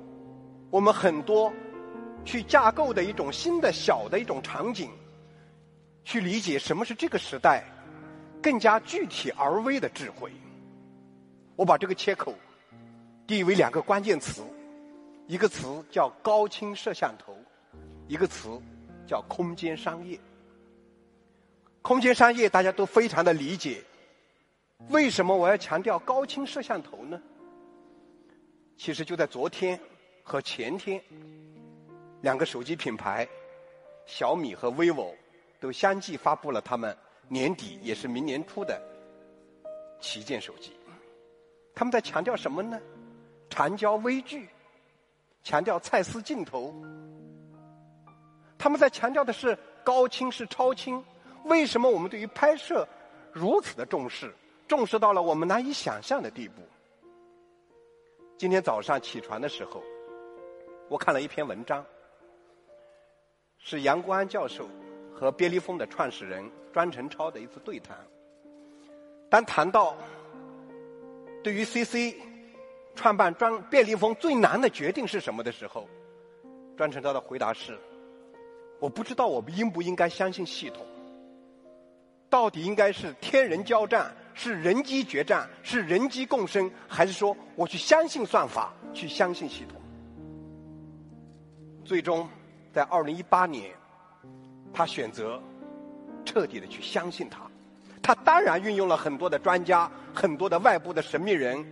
[0.70, 1.52] 我们很多
[2.24, 4.90] 去架构的一种新的小的一种场景。
[6.04, 7.64] 去理解什么是这个时代
[8.42, 10.32] 更加具体而微的智慧。
[11.56, 12.34] 我把这个切口
[13.26, 14.42] 定义为两个关键词，
[15.26, 17.36] 一个词叫高清摄像头，
[18.06, 18.60] 一个词
[19.06, 20.18] 叫空间商业。
[21.82, 23.82] 空间商业大家都非常的理解，
[24.88, 27.20] 为什么我要强调高清摄像头呢？
[28.76, 29.78] 其实就在昨天
[30.22, 31.02] 和前天，
[32.20, 33.26] 两个手机品牌
[34.06, 35.14] 小米和 vivo。
[35.60, 36.96] 都相继发布了他们
[37.28, 38.80] 年底也是明年初的
[40.00, 40.72] 旗舰手机。
[41.74, 42.80] 他们在强调什么呢？
[43.50, 44.48] 长焦微距，
[45.42, 46.74] 强调蔡司镜头。
[48.58, 51.02] 他们在强调的是高清是超清。
[51.44, 52.86] 为什么我们对于拍摄
[53.32, 54.34] 如此的重视，
[54.66, 56.62] 重视到了我们难以想象的地步？
[58.36, 59.82] 今天早上起床的时候，
[60.88, 61.84] 我看了一篇文章，
[63.58, 64.68] 是杨国安教授。
[65.18, 67.98] 和便利蜂的创始人庄成超的一次对谈。
[69.28, 69.96] 当谈到
[71.42, 72.14] 对于 CC
[72.94, 75.88] 创办专便利蜂最难的决定是什么的时候，
[76.76, 77.76] 庄成超的回答是：
[78.78, 80.86] 我不知道我们应不应该相信系统，
[82.30, 89.80] 到底应该是天人交战，是人机决战，是人机共生，还是说我去相信算法，去相信系统？
[91.84, 92.28] 最终
[92.72, 93.74] 在二零一八年。
[94.72, 95.40] 他选择
[96.24, 97.50] 彻底的去相信他，
[98.02, 101.64] 他当然运用了很多的专家、很多的外部的神秘人，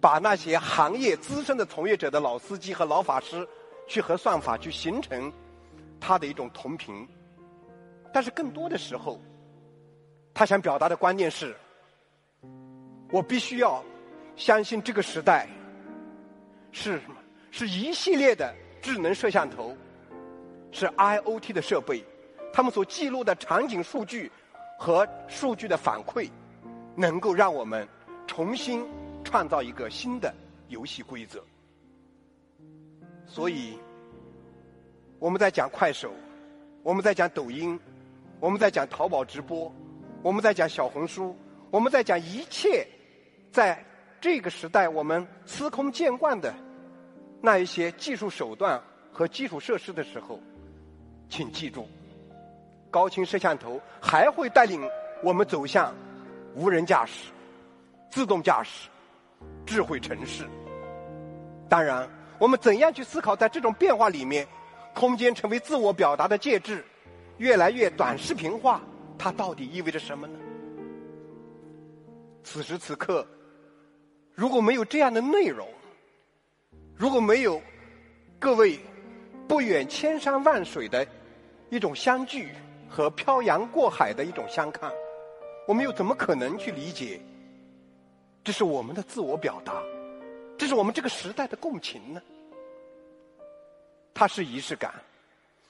[0.00, 3.46] 把那些行业资深的从业者的老司机和老法师，
[3.86, 5.32] 去和算法去形成。
[6.00, 7.06] 他的一种同频。
[8.12, 9.20] 但是更多的时候，
[10.32, 11.56] 他想表达的观念是：
[13.10, 13.84] 我必须要
[14.36, 15.48] 相信这个时代
[16.72, 17.00] 是？
[17.50, 19.74] 是一系列的智能摄像头，
[20.70, 22.04] 是 IOT 的设备，
[22.52, 24.30] 他们所记录的场景数据
[24.78, 26.30] 和数据的反馈，
[26.94, 27.86] 能够让我们
[28.26, 28.86] 重新
[29.24, 30.34] 创造一个新的
[30.68, 31.42] 游戏规则。
[33.26, 33.78] 所以，
[35.18, 36.12] 我们在讲快手，
[36.82, 37.78] 我们在讲抖音，
[38.40, 39.72] 我们在讲淘宝直播，
[40.22, 41.36] 我们在讲小红书，
[41.70, 42.86] 我们在讲一切
[43.50, 43.84] 在
[44.20, 46.54] 这个时代我们司空见惯的。
[47.40, 50.40] 那一些技术手段和基础设施的时候，
[51.28, 51.86] 请记住，
[52.90, 54.88] 高清摄像头还会带领
[55.22, 55.94] 我们走向
[56.54, 57.30] 无人驾驶、
[58.10, 58.88] 自动驾驶、
[59.66, 60.44] 智慧城市。
[61.68, 64.46] 当然，我们怎样去思考在这种变化里面，
[64.94, 66.84] 空间成为自我表达的介质，
[67.36, 68.80] 越来越短视频化，
[69.18, 70.38] 它到底意味着什么呢？
[72.42, 73.26] 此时此刻，
[74.34, 75.68] 如果没有这样的内容，
[76.96, 77.60] 如果没有
[78.38, 78.80] 各位
[79.46, 81.06] 不远千山万水的
[81.70, 82.50] 一种相聚
[82.88, 84.90] 和漂洋过海的一种相看，
[85.66, 87.20] 我们又怎么可能去理解
[88.42, 89.82] 这是我们的自我表达，
[90.56, 92.22] 这是我们这个时代的共情呢？
[94.14, 94.92] 它是仪式感，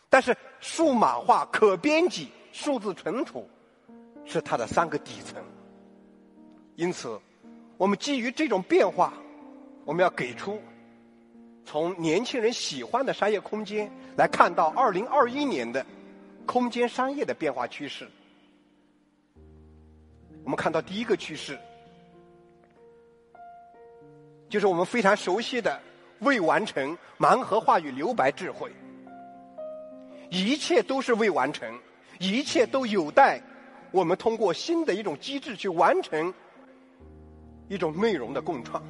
[0.09, 3.49] 但是数码化、可编辑、数字存储
[4.25, 5.43] 是它的三个底层。
[6.77, 7.21] 因此，
[7.77, 9.13] 我们基于这种变化，
[9.85, 10.63] 我们要给出。
[11.71, 15.85] 从年轻人喜欢的商业空间来看到二零二一年的
[16.47, 18.09] 空间商业的变化趋势，
[20.45, 21.59] 我们看到第一个趋势，
[24.49, 25.79] 就是我们非常熟悉的
[26.21, 28.73] 未完成盲盒化与留白智慧，
[30.31, 31.71] 一切都是未完成，
[32.19, 33.43] 一切都有待
[33.91, 36.33] 我们通过新的一种机制去完成
[37.69, 38.83] 一种内容的共创。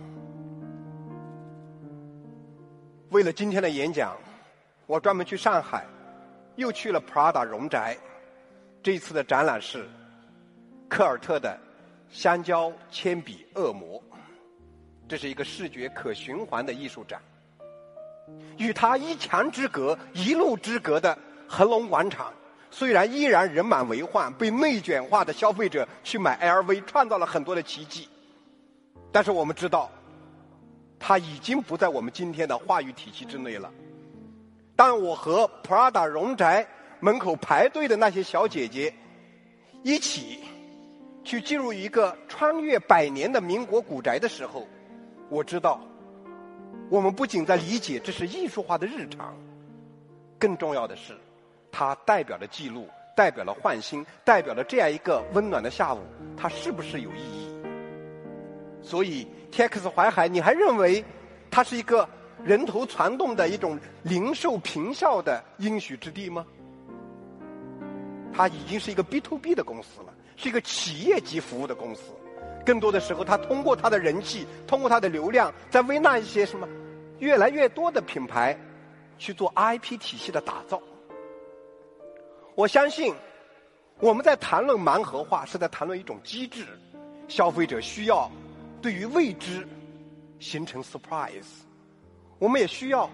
[3.10, 4.14] 为了今天的演讲，
[4.86, 5.86] 我专门去上海，
[6.56, 7.96] 又去了 Prada 荣宅。
[8.82, 9.88] 这一次的展览是
[10.88, 11.58] 科尔特的
[12.10, 14.02] 香蕉铅笔恶魔，
[15.08, 17.18] 这是一个视觉可循环的艺术展。
[18.58, 21.16] 与它一墙之隔、一路之隔的
[21.48, 22.30] 恒隆广场，
[22.70, 28.06] 虽然依然人满为患，被内卷化的消费者去买 LV，创造了很多的奇迹，
[29.10, 29.90] 但是我们知道。
[30.98, 33.72] 它已经不在我们今天的话语体系之内了。
[34.74, 36.66] 当我和 Prada 荣宅
[37.00, 38.92] 门口排队的那些小姐姐
[39.82, 40.40] 一起
[41.24, 44.66] 去进入一个穿越百年的民国古宅的时候，
[45.28, 45.80] 我知道，
[46.88, 49.36] 我们不仅在理解这是艺术化的日常，
[50.38, 51.16] 更重要的是，
[51.70, 56.00] 它代表了记录，代表了焕新，代表了这样一个温暖的下午，
[56.36, 57.47] 它是不是有意义？
[58.82, 61.04] 所以，TX 淮海，你还认为
[61.50, 62.08] 它是一个
[62.44, 66.46] 人头攒动的一种零售平效的应许之地吗？
[68.32, 72.02] 它已经是一个 B to B 的公司了，是一个企业级服务的公司。
[72.64, 76.68] 更多的时候，它通过它的人气，通过它的流量，在为那一些什么
[77.18, 78.56] 越来越多的品牌
[79.18, 80.80] 去做 IP 体系的打造。
[82.54, 83.14] 我相信，
[83.98, 86.64] 我们在谈论盲盒化，是在谈论一种机制，
[87.26, 88.30] 消费者需要。
[88.80, 89.66] 对于未知
[90.38, 91.62] 形成 surprise，
[92.38, 93.10] 我们也需要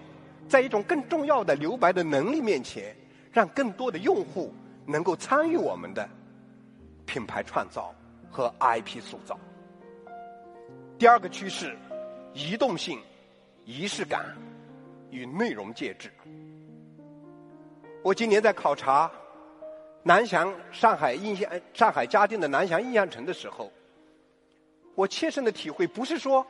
[0.47, 2.95] 在一种更重要的留白的能力面前，
[3.31, 4.53] 让更多的用户
[4.85, 6.07] 能够参与我们的
[7.05, 7.93] 品牌创造
[8.29, 9.39] 和 IP 塑造。
[10.99, 11.75] 第二个趋势，
[12.33, 13.01] 移动性、
[13.65, 14.25] 仪式感
[15.09, 16.11] 与内容介质。
[18.03, 19.11] 我今年在考察
[20.03, 23.71] 南翔上海印象上海嘉定的南翔印象城的时候。
[24.95, 26.45] 我切身的体会不是说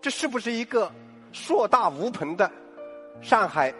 [0.00, 0.90] 这是不是一个
[1.32, 2.50] 硕大无朋的
[3.20, 3.72] 上海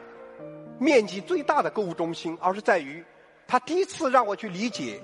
[0.79, 3.05] 面积最大的购物中心，而是在于
[3.47, 5.01] 他第一次让我去理解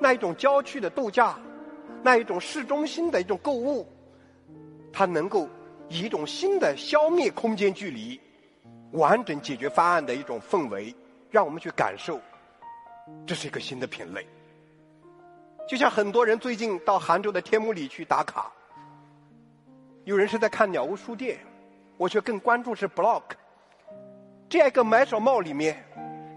[0.00, 1.38] 那一种郊区的度假，
[2.02, 3.86] 那一种市中心的一种购物，
[4.92, 5.48] 它能够
[5.88, 8.20] 以一种新的消灭空间距离、
[8.92, 10.94] 完整解决方案的一种氛围，
[11.30, 12.20] 让我们去感受
[13.26, 14.26] 这是一个新的品类。
[15.68, 18.52] 就像很多人最近到杭州的天目里去打卡，
[20.04, 21.38] 有人是在看鸟屋书店，
[21.96, 23.22] 我却更关注是 Block
[24.48, 25.82] 这样一个买手帽里面，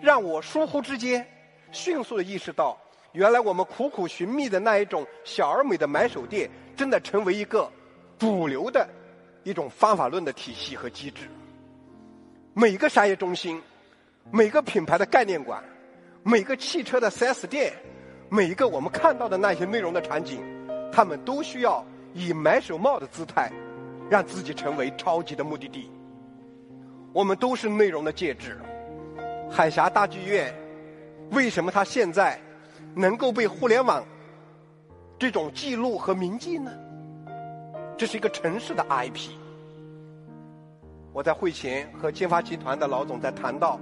[0.02, 1.26] 让我疏忽之间
[1.72, 2.78] 迅速的意识到，
[3.12, 7.70] 原来我们苦苦寻觅的那一种小而美的买手店，正在成为一个
[8.18, 8.88] 主流的
[9.44, 11.28] 一种方法论的体系和机制。
[12.54, 13.62] 每个商业中心，
[14.32, 15.62] 每个品牌的概念馆，
[16.24, 17.74] 每个汽车的 4S 店，
[18.30, 20.42] 每一个我们看到的那些内容的场景，
[20.92, 23.52] 他们都需要以买手帽的姿态，
[24.10, 25.90] 让自己成为超级的目的地。
[27.14, 28.60] 我们都是内容的介质。
[29.50, 30.54] 海峡大剧院，
[31.32, 32.40] 为什么它现在
[32.96, 34.04] 能够被互联网
[35.18, 36.72] 这种记录和铭记呢？
[37.96, 39.30] 这是一个城市的 IP。
[41.14, 43.80] 我在会前和金发集团的老总在谈到，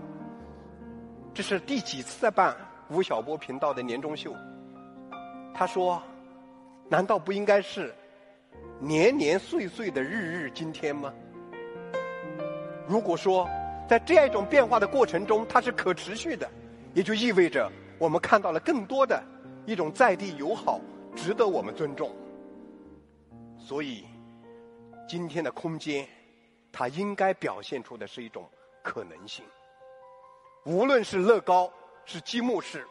[1.34, 2.56] 这是第几次在办
[2.90, 4.36] 吴晓波频道的年终秀？
[5.54, 6.02] 他说
[6.90, 7.94] ：“难道不应该是
[8.80, 11.14] 年年岁岁的日日今天吗？”
[12.88, 13.48] 如果说
[13.88, 16.50] 在这样一种变化的过程中，它是可持续的，
[16.94, 19.24] 也就意味着我们看到了更多的
[19.66, 20.80] 一种在地友好，
[21.16, 22.12] 值得我们尊重。
[23.58, 24.06] 所以，
[25.08, 26.08] 今天的空间。
[26.76, 28.50] 它应该表现出的是一种
[28.82, 29.46] 可能性。
[30.66, 31.72] 无论是乐高，
[32.06, 32.86] 是积木式，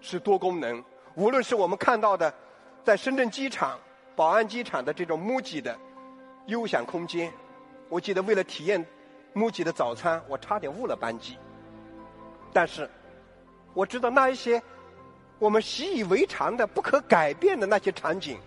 [0.00, 0.82] 是多功能；
[1.14, 2.32] 无论是我们看到的
[2.84, 3.78] 在深圳机场、
[4.14, 5.78] 宝安机场的这种 MUJI 的
[6.46, 7.32] 优享空间，
[7.88, 8.84] 我记得为了体验
[9.34, 11.36] MUJI 的早餐，我差点误了班机。
[12.52, 12.88] 但是
[13.74, 14.62] 我知道那一些
[15.38, 18.38] 我们习以为常的、不可改变的那些场景，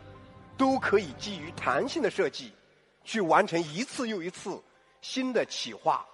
[0.57, 2.51] 都可以基于弹性的设计，
[3.03, 4.61] 去完成一次又一次。
[5.01, 6.05] 新的企划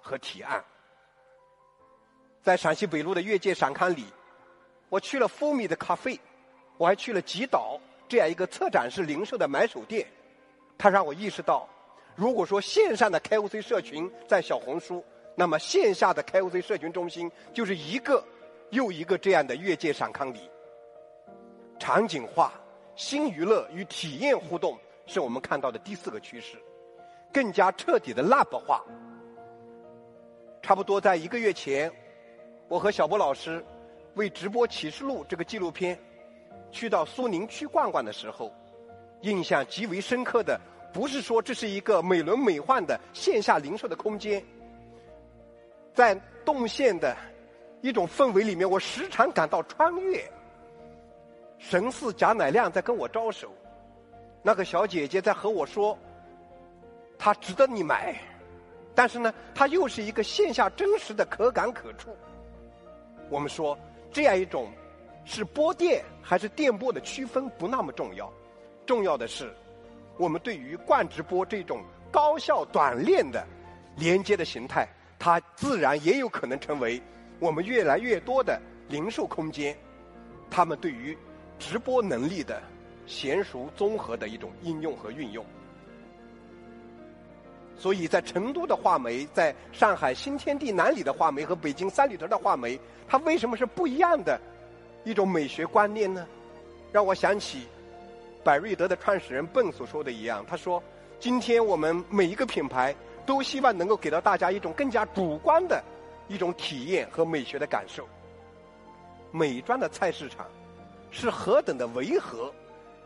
[0.00, 0.64] 和提案，
[2.42, 4.04] 在陕西北路的越界闪康里，
[4.88, 6.18] 我去了风米的咖啡，
[6.76, 7.78] 我还去了极岛
[8.08, 10.06] 这样一个策展式零售的买手店。
[10.76, 11.68] 它让我意识到，
[12.16, 15.04] 如果说线上的 KOC 社群在小红书，
[15.36, 18.24] 那么线下的 KOC 社群中心就是一个
[18.70, 20.50] 又一个这样的越界闪康里。
[21.78, 22.52] 场景化、
[22.96, 24.76] 新娱乐与体验互动，
[25.06, 26.56] 是我们看到的第四个趋势。
[27.32, 28.84] 更加彻底的 lab 化。
[30.60, 31.90] 差不多在一个月前，
[32.72, 33.62] 我和小波老师
[34.14, 35.98] 为直播启示录这个纪录片，
[36.70, 38.50] 去到苏宁区逛逛的时候，
[39.20, 40.58] 印象极为深刻的，
[40.90, 44.42] 不是说这是一个美轮美奂的线下零售的空间，
[45.92, 47.14] 在动线的
[47.82, 50.24] 一种氛围里面，我时常感到穿越。
[51.58, 53.52] 神似贾乃亮在跟我招手，
[54.42, 55.98] 那个小姐姐在和我说。
[57.18, 58.18] 它值得你买，
[58.94, 62.16] 但是呢，它又是一个线下真实的可感可触。
[63.32, 63.78] 我们说
[64.12, 64.70] 这样一种
[65.24, 68.30] 是播电还是电波的区分不那么重要，
[68.84, 69.50] 重要的是
[70.18, 71.80] 我们对于冠直播这种
[72.10, 73.42] 高效短链的
[73.96, 74.86] 连接的形态，
[75.18, 77.00] 它自然也有可能成为
[77.40, 79.74] 我们越来越多的零售空间，
[80.50, 81.16] 他们对于
[81.58, 82.62] 直播能力的
[83.08, 85.42] 娴熟综合的一种应用和运用。
[87.78, 94.40] 所以在成都的画眉，在上海新天地南里的画眉和北京三里屯的画眉，它为什么是不一样的
[95.04, 96.24] 一种美学观念呢？
[96.92, 97.66] 让我想起
[98.44, 100.80] 百瑞德的创始人笨所说的一样，他说
[101.18, 102.94] ：“今天我们每一个品牌
[103.24, 105.82] 都希望能够给到大家一种更加主观的
[106.28, 108.06] 一种体验和美学的感受。
[109.30, 110.46] 美妆的菜市场
[111.10, 112.52] 是何等的违和，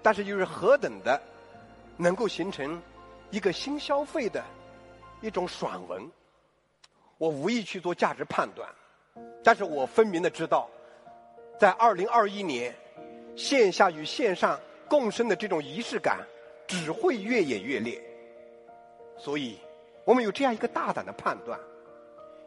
[0.03, 1.21] 但是又是何等的
[1.97, 2.83] 能够形成
[3.31, 4.45] 一个新消费的。”
[5.21, 6.11] 一种爽文，
[7.19, 8.69] 我无意去做价值判断，
[9.43, 10.69] 但是我分明的知道，
[11.59, 12.75] 在二零二一年，
[13.35, 16.19] 线下与线上共生的这种仪式感
[16.67, 18.01] 只会越演越烈。
[19.17, 19.59] 所以，
[20.05, 21.59] 我们有这样一个大胆的判断：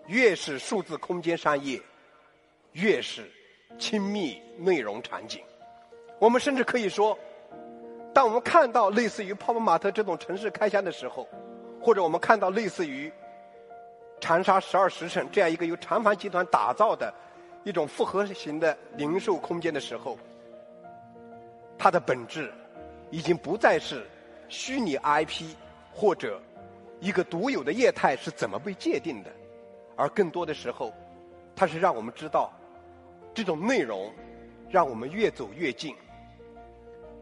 [0.06, 1.82] 越是数字空间商业，
[2.74, 3.30] 越是
[3.80, 5.44] 亲密内容场景。
[6.20, 7.18] 我们甚至可以说，
[8.14, 11.28] 当我们看到类似于泡泡玛特这种城市开箱的时候。
[11.82, 13.12] 或者我们看到类似于
[14.20, 17.14] 长沙十二时辰这样一个由长帆集团打造的
[17.64, 20.18] 一种复合型的零售空间的时候，
[21.78, 22.52] 它的本质
[23.12, 24.06] 已经不再是
[24.50, 25.56] 虚拟 IP
[25.94, 26.42] 或者
[27.00, 29.32] 一个独有的业态是怎么被界定的，
[29.96, 30.94] 而更多的时候，
[31.56, 32.52] 它是让我们知道
[33.34, 34.12] 这种内容
[34.70, 35.96] 让我们越走越近，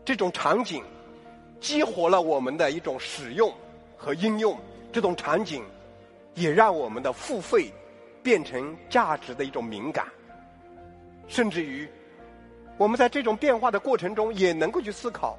[0.03, 0.83] 这种场景
[1.59, 3.53] 激活了我们的一种使用。
[3.97, 4.57] 和应用
[4.93, 5.63] 这种场景，
[6.35, 7.71] 也让我们的付费
[8.21, 10.05] 变成价值的一种敏感，
[11.27, 11.89] 甚至于
[12.77, 15.37] 我们在这种变化的过程中，也能够去思考：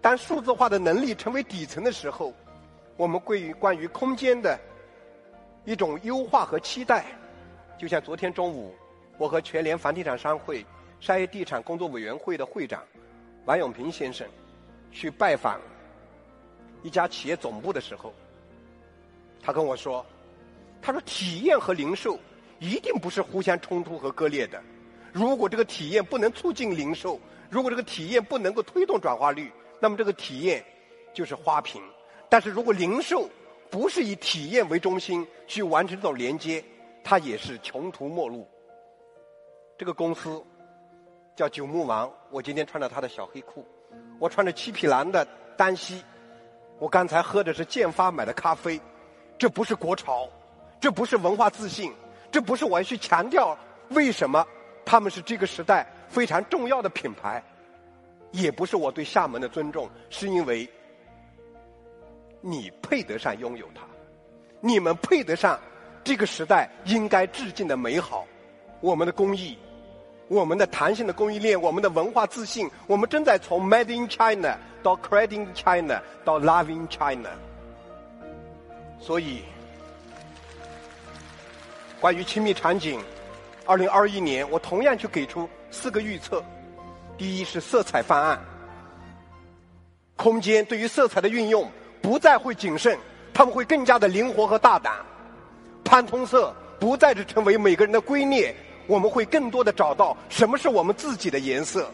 [0.00, 2.32] 当数字化的能力成为底层的时候，
[2.96, 4.58] 我们关于关于空间的
[5.64, 7.06] 一种优化和期待，
[7.76, 8.74] 就像昨天中午，
[9.18, 10.64] 我和全联房地产商会
[11.00, 12.82] 商业地产工作委员会的会长
[13.44, 14.26] 王永平先生
[14.92, 15.60] 去拜访。
[16.88, 18.14] 一家企业总部的时候，
[19.42, 20.04] 他跟我说
[20.80, 22.18] ：“他说体验和零售
[22.60, 24.58] 一定不是互相冲突和割裂的。
[25.12, 27.20] 如果这个体验不能促进零售，
[27.50, 30.64] 如果这个体验不能够推动转化率，那么这个体验
[31.12, 31.82] 就是花瓶。
[32.30, 33.28] 但是如果零售
[33.68, 36.64] 不是以体验为中心去完成这种连接，
[37.04, 38.48] 它也是穷途末路。
[39.76, 40.42] 这个公司
[41.36, 43.62] 叫九牧王，我今天穿着他的小黑裤，
[44.18, 45.22] 我穿着七匹狼的
[45.54, 46.02] 单膝，
[46.78, 48.80] 我刚才喝的是建发买的咖啡，
[49.36, 50.28] 这不是国潮，
[50.80, 51.92] 这不是文化自信，
[52.30, 53.56] 这不是我要去强调
[53.90, 54.46] 为什么
[54.84, 57.42] 他们是这个时代非常重要的品牌，
[58.30, 60.68] 也不是我对厦门的尊重，是因为
[62.40, 63.82] 你配得上拥有它，
[64.60, 65.58] 你们配得上
[66.04, 68.24] 这个时代应该致敬的美好，
[68.80, 69.58] 我们的工艺。
[70.28, 77.30] 我们的弹性的供应链，我们的文化自信，我们正在从 Made in China 到 Creating China 到 Loving China。
[79.00, 79.42] 所以，
[81.98, 83.00] 关于亲密场景，
[83.64, 86.44] 二零二一年我同样去给出四个预测：
[87.16, 88.38] 第一是色彩方案，
[90.14, 91.70] 空间对于色彩的运用
[92.02, 92.98] 不再会谨慎，
[93.32, 94.94] 他们会更加的灵活和大胆。
[95.84, 98.52] 潘通色不再是成为每个人的圭臬。
[98.88, 101.88] 我们会更多的找到什么是我们自己的颜色。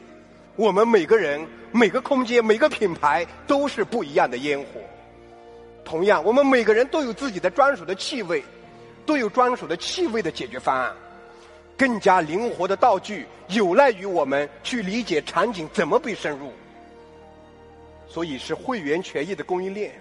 [0.54, 4.80] 我们每个人、每个空间、每个品牌都是不一样的烟火。
[5.84, 8.42] 同样，我们每个人都有自己的专属的气味，
[9.04, 10.94] 都有专属的气味的解决方案。
[11.76, 16.52] 更加灵活的道具有赖于我们去理解场景怎么被深入。
[18.06, 19.92] 所以是会员权益的供应链。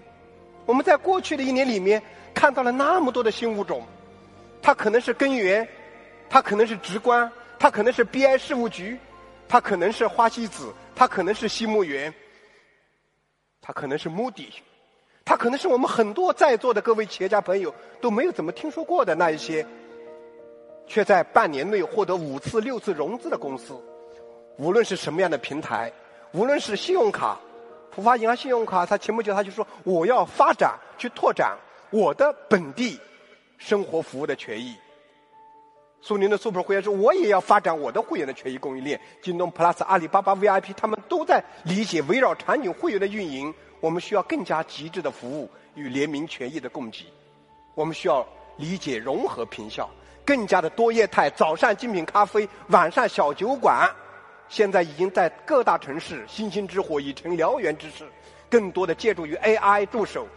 [0.68, 2.00] 我们在过去的一年里面
[2.36, 3.82] 看到了那么多的新物种，
[4.62, 5.68] 它可能是根源。
[6.34, 8.98] 它可能是直观，它可能是 BI 事务局，
[9.48, 12.12] 它可能是花西子，它可能是西木园，
[13.62, 14.48] 它可能是 Moody，
[15.24, 17.72] 它可能是我们很多在座的各位企业家朋友
[18.02, 19.64] 都没有怎么听说过的那一些，
[20.88, 23.80] 却在半年内获得五次、六次融资的公司。
[24.58, 25.94] 无论是什么样的平台，
[26.32, 27.38] 无论是信用卡，
[27.92, 31.56] 浦发银行信用卡，他前不久他就说我要发展去拓展
[31.92, 33.00] 我的本地
[33.60, 34.76] 生活服务的权益。
[36.06, 47.06] 苏宁的 Super 会员说：“我也要发展我的会员的权益供应链。”京东 Plus、阿里巴巴 VIP，他们都在理解围绕场景会员的运营，我们需要更加极致的服务与联名权益的供给。
[47.74, 48.28] 我们需要
[48.58, 49.90] 理解融合平效，
[50.26, 51.30] 更加的多业态。
[51.30, 53.90] 早上精品咖啡，晚上小酒馆，
[54.50, 58.04] 现在已经在各大城市，星星之火已成燎原之势。
[58.50, 60.28] 更多的借助于 AI 助手、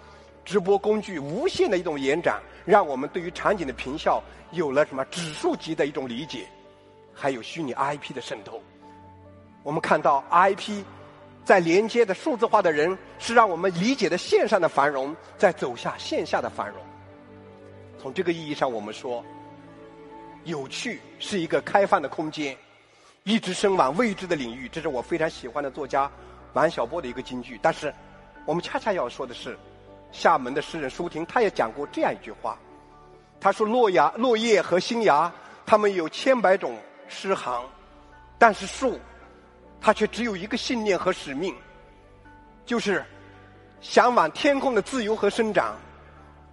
[0.44, 2.40] 直播工具无限的一种延展。
[2.66, 6.46] 让我们对于场景的评效有了什么指数级的一种理解，
[7.14, 8.60] 还有虚拟 IP 的渗透。
[9.62, 10.82] 我们看到 IP
[11.44, 16.76] 在连接的数字化的人，是让我们理解的线上的繁荣在走下线下的繁荣。
[17.98, 19.24] 从这个意义上，我们说，
[20.44, 22.56] 有趣是一个开放的空间，
[23.22, 24.68] 一直伸往未知的领域。
[24.68, 26.10] 这是我非常喜欢的作家
[26.52, 27.58] 王小波的一个金句。
[27.62, 27.94] 但是，
[28.44, 29.56] 我们恰恰要说的是。
[30.16, 32.56] 厦门的诗人舒婷，他也讲过这样一句话，
[33.38, 35.30] 他说：“落芽、落叶和新芽，
[35.66, 37.62] 它们有千百种诗行，
[38.38, 38.98] 但是树，
[39.78, 41.54] 它却只有一个信念和使命，
[42.64, 43.04] 就是
[43.82, 45.76] 向往天空的自由和生长。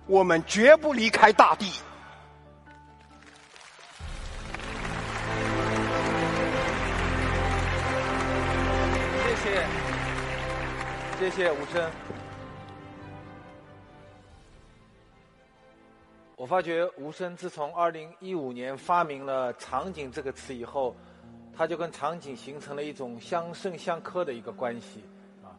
[0.07, 1.71] 我们绝不离开大地。”
[9.23, 9.65] 谢谢，
[11.17, 12.02] 谢谢吴声。
[16.43, 20.93] 我发觉吴声自从二零一五年发明了“场景”这个词以后，
[21.55, 25.01] 他就跟场景形成了一种相生相克的一个关系
[25.41, 25.55] 啊。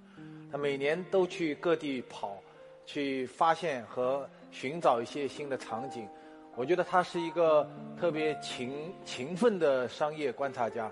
[0.53, 2.37] 他每年都去各地跑，
[2.85, 6.07] 去发现和寻找一些新的场景。
[6.55, 7.67] 我觉得他是一个
[7.99, 10.91] 特别勤勤奋的商业观察家。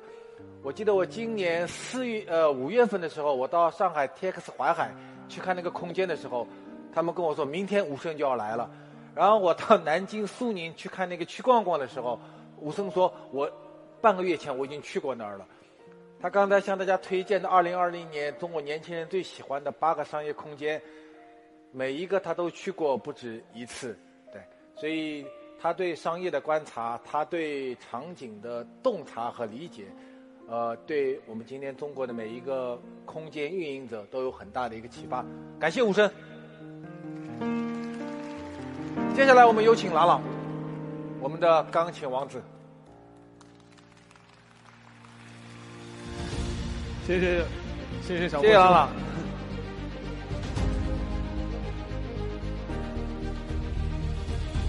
[0.62, 4.90] 我记得我今年四月呃五月份的时候，我到上海 TX 淮海
[5.28, 6.48] 去看那个空间的时候，
[6.94, 8.70] 他们跟我说明天吴声就要来了。
[9.14, 12.18] 然后我到南京苏宁去看那个去逛逛的时候，
[12.58, 13.50] 吴声说：“我
[14.00, 15.46] 半个月前我已经去过那儿了。”
[16.20, 20.80] 他刚才向大家推荐的2020年中国年轻人最喜欢的八个商业空间，
[21.72, 23.98] 每一个他都去过不止一次。
[24.32, 24.40] 对，
[24.76, 25.26] 所以
[25.60, 29.86] 他对商业的观察，他对场景的洞察和理解，
[30.48, 35.26] 呃，对我们今天中国的每一个空间运营者都有很大的一个启发。
[35.58, 36.08] 感谢吴声。
[39.14, 40.22] 接下来，我们有请朗朗，
[41.20, 42.42] 我们的钢琴王子。
[47.06, 47.44] 谢谢，
[48.02, 48.88] 谢谢小谢谢朗朗。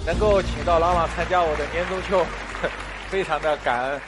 [0.05, 2.25] 能够请到朗朗参加我的年终秀。
[3.09, 4.01] 非常的感恩。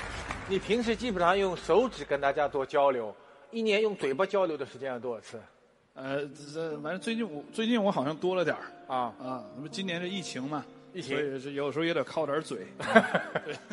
[0.49, 3.15] 你平时基本上用手指跟大家做交流，
[3.51, 5.39] 一年用嘴巴交流的时间有多少次？
[5.95, 9.43] 呃，这反正最近我最近我好像多了点儿啊，啊。
[9.55, 12.67] 那么今年这疫情嘛，疫情所以是有时候也得靠点儿嘴。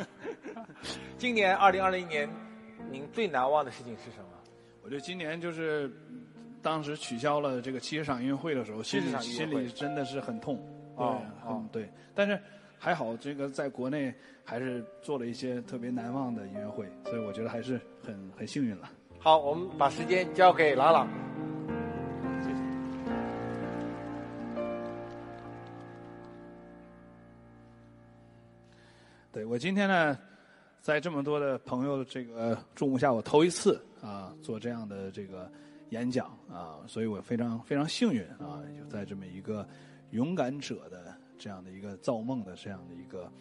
[1.18, 2.28] 今年二零二零年，
[2.90, 4.28] 您最难忘的事情是什么？
[4.84, 5.90] 我觉得今年就是
[6.62, 10.56] 当时取消了这个七十场音乐会的时候，心里70场音乐会心里真的是很痛。
[10.96, 11.90] 对，哦哦对。
[12.14, 12.40] 但是
[12.78, 14.14] 还好，这个在国内
[14.44, 18.88] 还是做了一些特别难忘的音乐会，所以我觉得还是很很幸运了。
[19.18, 21.08] 好，我们把时间交给朗朗。
[29.32, 30.18] 对我今天呢，
[30.82, 35.50] 在这么多的朋友这个注目下，我头一次啊做这样的这个
[35.88, 39.66] 演讲啊，所以我非常非常幸运啊，就在这么一个
[40.10, 43.32] 勇敢者的这样的一个造梦的这样的一个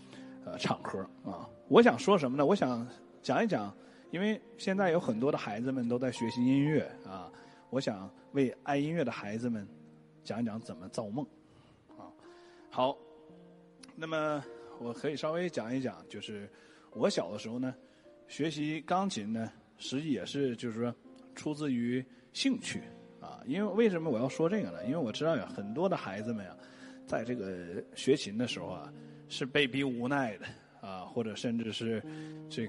[0.45, 1.45] 呃场合啊。
[1.67, 2.45] 我想说什么呢？
[2.45, 2.87] 我想
[3.21, 3.75] 讲一讲，
[4.11, 7.29] 因为现在有很多的孩子们都在学习音乐啊，
[7.69, 9.67] 我想为爱音乐的孩子们
[10.23, 11.25] 讲一讲怎么造梦
[11.97, 12.07] 啊。
[12.69, 12.95] 好，
[13.97, 14.41] 那么。
[14.81, 16.49] 我可以稍微讲一讲，就是
[16.91, 17.73] 我小的时候呢，
[18.27, 20.93] 学习钢琴呢，实际也是就是说
[21.35, 22.03] 出自于
[22.33, 22.81] 兴趣
[23.19, 23.39] 啊。
[23.45, 24.83] 因为为什么我要说这个呢？
[24.85, 26.57] 因为我知道有很多的孩子们呀，
[27.05, 28.91] 在这个学琴的时候啊，
[29.29, 30.45] 是被逼无奈的
[30.81, 32.03] 啊，或者甚至是
[32.49, 32.67] 这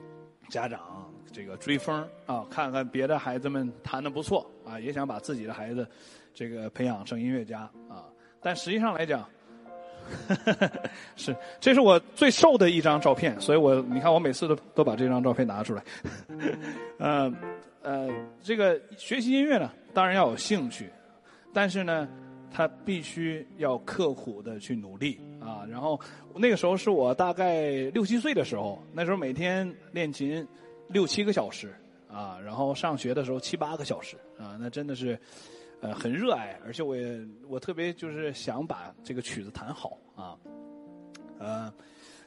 [0.51, 5.89] 家长这个追风啊，看看别的孩子们弹的不错啊，也想把自己的孩子
[6.35, 8.05] 这个培养成音乐家啊。
[8.41, 9.27] 但实际上来讲，
[11.17, 15.83] 是，这是我最瘦的一张照片，所以我你看我每次都都把这张照片拿出来。
[16.99, 17.33] 呃
[17.83, 18.09] 呃，
[18.43, 20.91] 这个学习音乐呢，当然要有兴趣，
[21.53, 22.09] 但是呢，
[22.51, 25.67] 他必须要刻苦的去努力啊。
[25.69, 26.01] 然后
[26.35, 30.47] 那个时候是我大概六七岁的时候，那时候每天练琴
[30.89, 31.75] 六七个小时
[32.09, 35.19] 啊，然后上学的时候七八个小时啊，那真的是。
[35.83, 40.39] 呃，很热爱，而且我也我特别就是想把这个曲子弹好啊，
[41.41, 41.75] 呃，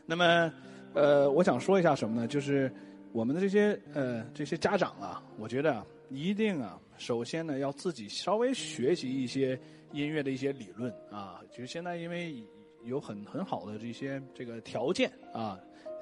[0.06, 0.54] 那么
[0.94, 2.28] 呃，我想说一下什么呢？
[2.28, 2.70] 就是
[3.14, 9.58] 我们的这些呃这些家长啊，我觉得一定啊，首先呢要自己稍微学习一些
[9.94, 12.36] 音乐的一些理论啊，就是现在因为
[12.84, 15.58] 有很很好的这些这个条件啊，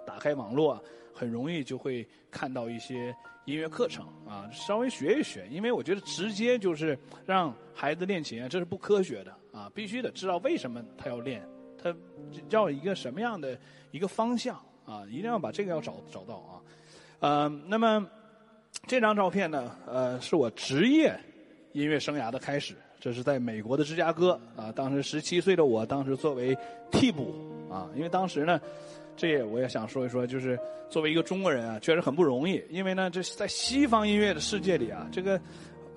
[0.07, 0.83] 打开网络
[1.13, 3.15] 很容易就会看到一些。
[3.45, 11.45] 音乐课程啊，稍微学一学，因为我觉得直接就是让孩子练琴啊，这是不科学的啊，必须得知道为什么他要练，
[11.77, 11.93] 他
[12.47, 13.59] 要一个什么样的
[13.91, 14.55] 一个方向
[14.85, 16.55] 啊，一定要把这个要找找到啊。
[17.19, 18.09] 呃，那么
[18.87, 21.13] 这张照片呢，呃，是我职业
[21.73, 26.57] 音乐生涯的开始，这是在美国的芝加哥啊，当时十七岁的我，当时作为
[26.93, 27.35] 替补
[27.69, 28.57] 啊，因为当时呢。
[29.15, 30.59] 这也我也想说一说，就是
[30.89, 32.63] 作为一个中国人啊，确实很不容易。
[32.69, 35.39] 因为呢，这在西方音乐的世界里啊，这个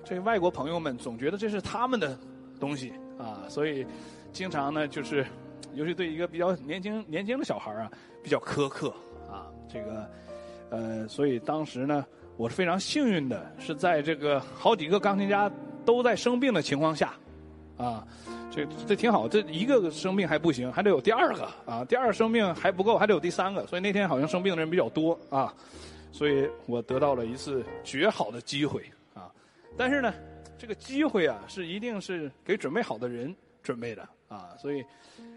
[0.03, 2.17] 这个外国朋友们总觉得这是他们的
[2.59, 3.85] 东西啊，所以
[4.31, 5.25] 经常呢，就是
[5.73, 7.91] 尤其对一个比较年轻年轻的小孩啊，
[8.23, 8.93] 比较苛刻
[9.29, 9.47] 啊。
[9.67, 10.09] 这个
[10.69, 12.05] 呃，所以当时呢，
[12.37, 15.51] 我是非常幸运的，是在这个好几个钢琴家
[15.85, 17.13] 都在生病的情况下
[17.77, 18.05] 啊。
[18.49, 21.85] 这这挺好，这一个生病还不行，还得有第二个啊！
[21.85, 23.67] 第二个生病还不够，还得有第三个。
[23.67, 25.53] 所以那天好像生病的人比较多啊，
[26.11, 28.81] 所以我得到了一次绝好的机会
[29.13, 29.29] 啊！
[29.77, 30.13] 但是呢，
[30.57, 34.83] 这个机会啊，是一定是给准备好的人准备的啊，所以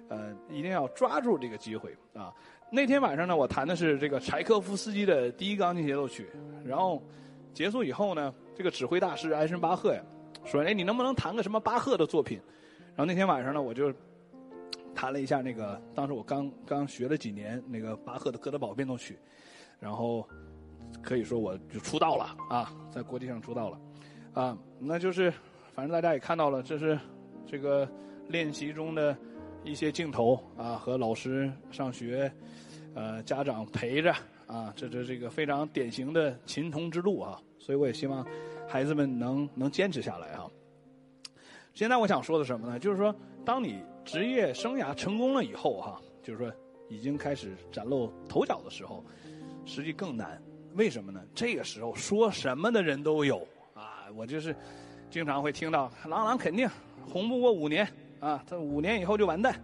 [0.08, 2.32] 呃，一定要抓住这个机会啊！
[2.70, 6.26] 那天晚上呢，我弹的是这个柴可夫斯基的第一钢琴协奏曲，
[6.64, 7.02] 然后
[7.52, 10.00] 结束以后呢，这个指挥大师埃森巴赫呀
[10.46, 12.40] 说：“哎，你能不能弹个什么巴赫的作品？”
[13.00, 13.90] 然后那天晚上呢，我就
[14.94, 19.14] 弹了一下那个，当时我刚刚学了几年那个巴赫的《哥德堡变奏曲》，
[19.78, 20.28] 然后
[21.00, 23.80] 可以说我就出道了啊，在国际上出道了
[24.34, 24.58] 啊。
[24.78, 25.32] 那就是
[25.72, 27.00] 反正大家也看到了，这是
[27.46, 27.88] 这个
[28.28, 29.16] 练习中的
[29.64, 32.30] 一些镜头啊，和老师上学，
[32.94, 34.12] 呃，家长陪着
[34.46, 37.40] 啊，这这这个非常典型的琴童之路啊。
[37.58, 38.22] 所以我也希望
[38.68, 40.46] 孩子们能能坚持下来啊。
[41.80, 42.78] 现在我想说的什么呢？
[42.78, 46.52] 就是说，当你职业生涯成功了以后，哈，就是说
[46.90, 49.02] 已经开始崭露头角的时候，
[49.64, 50.38] 实际更难。
[50.74, 51.22] 为什么呢？
[51.34, 53.38] 这个时候说什么的人都有
[53.72, 54.04] 啊！
[54.14, 54.54] 我就是
[55.08, 56.68] 经常会听到“郎朗肯定
[57.02, 57.88] 红不过五年
[58.20, 59.58] 啊，他五年以后就完蛋”，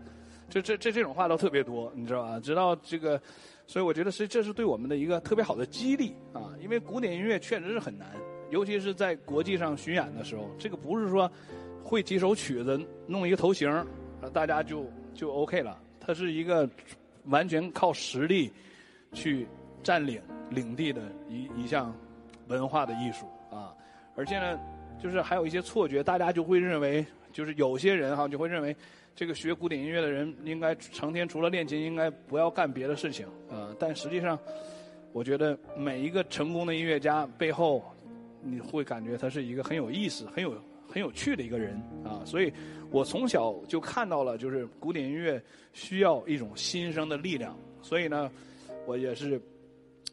[0.48, 2.40] 这这这这种话都特别多，你知道吧？
[2.40, 3.20] 直到这个，
[3.66, 6.54] 所以我觉得是这是对我们的一个特别好的激励啊！
[6.62, 8.08] 因为古典音乐确实是很难，
[8.48, 11.30] 尤其是在国际上巡演的时候，这个不是说。
[11.86, 13.70] 会几首曲子，弄一个头型，
[14.32, 14.84] 大家就
[15.14, 15.78] 就 OK 了。
[16.00, 16.68] 它是一个
[17.26, 18.52] 完全靠实力
[19.12, 19.46] 去
[19.84, 20.20] 占领
[20.50, 21.94] 领地的一一项
[22.48, 23.72] 文化的艺术啊，
[24.16, 24.58] 而且呢，
[25.00, 28.74] 就是还有一些错觉，大家就会认为，就是有些人哈就会认为，
[29.14, 33.70] 这个学古典音乐的人应该成天除了练琴，应该不要干别的事情啊。
[33.78, 34.36] 但实际上，
[35.12, 37.80] 我觉得每一个成功的音乐家背后，
[38.42, 40.52] 你会感觉他是一个很有意思、很有
[40.96, 42.24] 很有趣的一个人啊。
[42.24, 42.50] 所以
[42.90, 45.42] 我从小就看到了，就是古典音乐
[45.74, 47.54] 需要一种新生的力量。
[47.82, 48.30] 所以呢，
[48.86, 49.38] 我也是。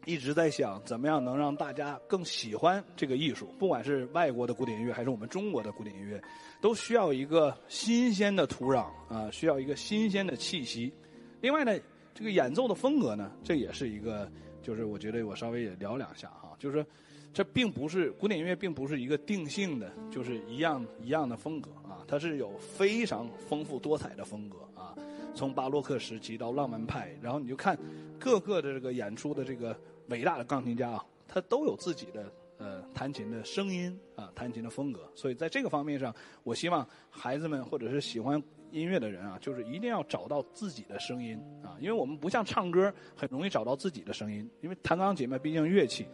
[0.06, 6.22] 一直在想怎么样能让大家更喜欢这个艺术，不管是外国的古典音乐还是我们中国的古典音乐，
[6.60, 10.92] 都需要一个新鲜的土壤啊，需要一个新鲜的气息。
[11.40, 11.72] 另外呢，
[12.12, 14.30] 这个演奏的风格呢，这也是一个，
[14.60, 16.86] 就是我觉得我稍微也聊两下哈，就是说，
[17.34, 24.94] 这并不是古典音乐，并不是一个定性的，就是一样一样的风格啊，它是有非常丰富多彩的风格啊，
[25.34, 27.76] 从巴洛克时期到浪漫派，然后你就看
[28.18, 29.78] 各个的这个演出的这个。
[30.08, 35.10] 伟大的钢琴家啊，他都有自己的呃弹琴的声音啊，弹琴的风格。
[35.14, 38.38] 所以在这个方面上，我希望孩子们或者是喜欢
[38.70, 41.74] 音乐的人啊，就是一定要找到自己的声音啊。
[41.80, 44.46] 因为我们不像唱歌，很容易找到自己的声音。
[44.60, 46.06] 因为弹钢琴嘛，毕竟乐器，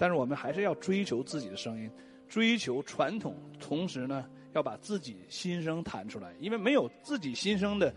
[0.00, 1.90] 但是我们还是要追求自己的声音，
[2.26, 4.24] 追求传统，同时呢，
[4.54, 6.34] 要把自己心声弹出来。
[6.40, 7.92] 因为没有自己心声的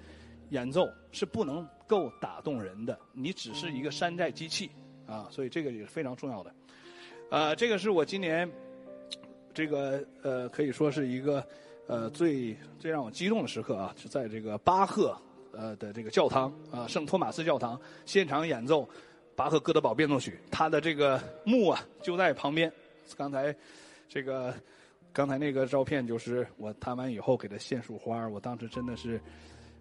[0.49, 4.69] 演奏是不能够打动人的，你只是一个山寨机器。
[5.05, 6.55] 啊，所以这个也是非常重要的，
[7.29, 8.49] 呃，这个是我今年
[9.53, 11.45] 这个呃可以说是一个
[11.87, 15.15] 呃最最让我激动的时刻啊，是在这个巴赫
[15.51, 18.87] 呃的这个教堂啊圣托马斯教堂现场演奏
[19.35, 22.71] 巴赫哥德堡变奏曲，他的这个墓啊就在旁边。
[23.17, 23.55] 刚才
[24.07, 24.53] 这个
[25.11, 29.19] 刚才那个照片就是我弹完以后给他献束花，我当时真的是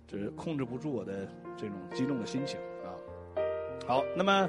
[0.06, 2.92] 就是控制不住我的这种激动的心情啊。
[3.86, 4.48] 好，那么。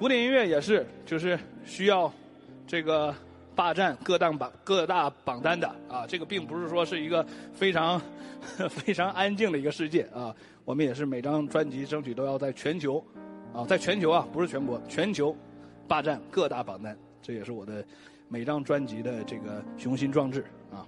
[0.00, 2.12] 古典音乐也是，就是需要
[2.66, 3.14] 这个
[3.54, 6.04] 霸占各大榜各大榜单的啊。
[6.08, 7.24] 这个并不是说是一个
[7.54, 7.98] 非常
[8.68, 10.34] 非常安静的一个世界啊。
[10.64, 13.02] 我们也是每张专辑争取都要在全球
[13.56, 15.34] 啊，在全球啊，不是全国，全球
[15.88, 16.94] 霸占各大榜单。
[17.22, 17.82] 这也是我的
[18.28, 20.86] 每张专辑的这个雄心壮志啊。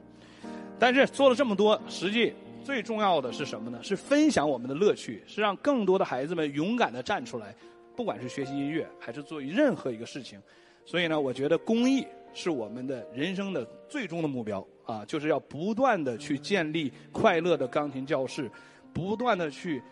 [0.78, 2.30] 但是做了这么多，实际
[2.62, 3.78] 最重要的是什么呢？
[3.82, 7.54] 是分享我们的乐趣，是让更多的孩子们勇敢的站出来。
[7.96, 10.38] 不管是学习音乐，还是做任何一个事情，
[10.84, 18.48] 所以呢，我觉得公益是我们的人生的最终的目标啊，就是要不断的去建立快乐的钢琴教室，
[18.92, 19.82] 不断的去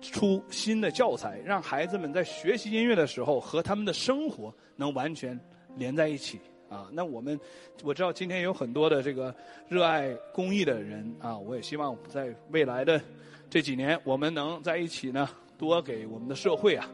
[0.00, 5.38] 出新的教材，让孩子们在学习音乐的时候和他们的生活能完全
[5.76, 6.88] 连在一起啊。
[6.92, 7.38] 那我们
[7.82, 9.34] 我知道今天有很多的这个
[9.68, 13.00] 热爱公益的人啊，我也希望在未来的
[13.48, 16.88] 这几年，我们能在一起呢，多给我们的社会啊。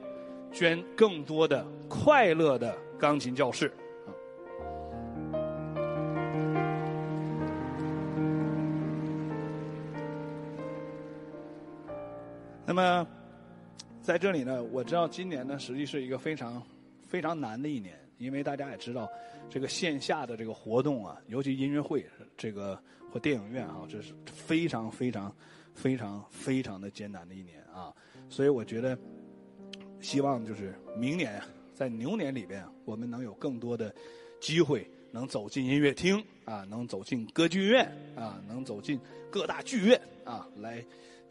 [0.52, 3.72] 捐更多的快乐的钢琴教室。
[12.70, 13.04] 那么，
[14.00, 16.62] 在这里呢，我知道今年呢，实际是一个非常
[17.02, 19.10] 非常难的一年，因为大家也知道，
[19.48, 22.06] 这个线下的这个活动啊，尤其音乐会，
[22.36, 25.34] 这个或电影院啊，这是非常非常
[25.74, 27.92] 非常非常的艰难的一年啊，
[28.28, 28.96] 所以我觉得。
[30.00, 31.42] 希望就是明年，
[31.74, 33.92] 在牛年里边，我们能有更多的
[34.40, 40.82] 机会，能走进音乐厅啊，能走进歌剧院啊，能走进各大剧院啊，来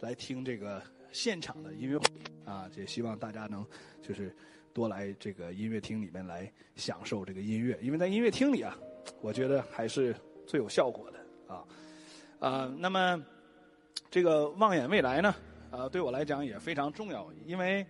[0.01, 2.05] 来听这个现场的音乐会
[2.45, 2.69] 啊。
[2.75, 3.65] 也希望大家能
[4.01, 4.35] 就是
[4.73, 8.77] 多来这个音乐厅里面来享受这个音乐，因为在音乐厅里啊，
[9.21, 11.63] 我觉得还是最有效果的啊。
[12.39, 13.21] 啊，那么
[14.09, 15.35] 这个望眼未来呢，
[15.71, 17.85] 啊，对我来讲也非常重要，因为。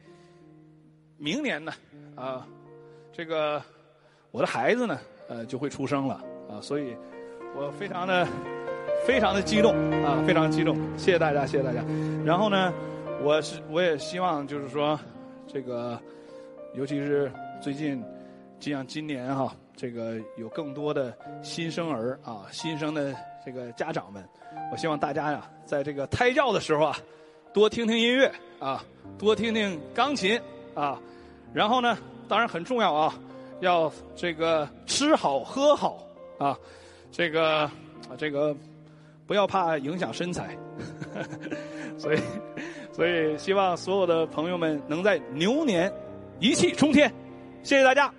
[1.22, 1.74] 明年呢，
[2.16, 2.48] 啊，
[3.12, 3.62] 这个
[4.32, 4.98] 我的孩子呢，
[5.28, 6.96] 呃，就会出生了啊，所以
[7.54, 8.26] 我非常的
[9.06, 11.84] 非常的激动啊，非常激动，谢谢大家，谢谢大家。
[12.24, 12.74] 然后呢，
[13.22, 15.00] 我是我也希望就是说，
[15.48, 16.00] 这个
[16.74, 18.04] 尤其是最近，
[18.60, 23.16] 就像今年哈，这个有更多的新生儿啊，新生的
[23.46, 24.24] 这个家长们，
[24.72, 26.98] 我希望大家呀，在这个胎教的时候啊，
[27.54, 28.84] 多听听音乐啊，
[29.18, 30.40] 多听听钢琴。
[30.76, 30.98] 啊，
[31.52, 31.98] 然后呢，
[32.30, 33.14] 当然很重要啊，
[33.60, 36.08] 要这个吃好喝好
[36.38, 36.58] 啊，
[37.12, 37.72] 这个啊
[38.18, 38.56] 这个
[39.28, 40.58] 不要怕影响身材，
[42.00, 42.20] 所以
[42.92, 45.92] 所以希望所有的朋友们能在牛年
[46.40, 47.12] 一气冲天，
[47.64, 48.14] 谢谢大家。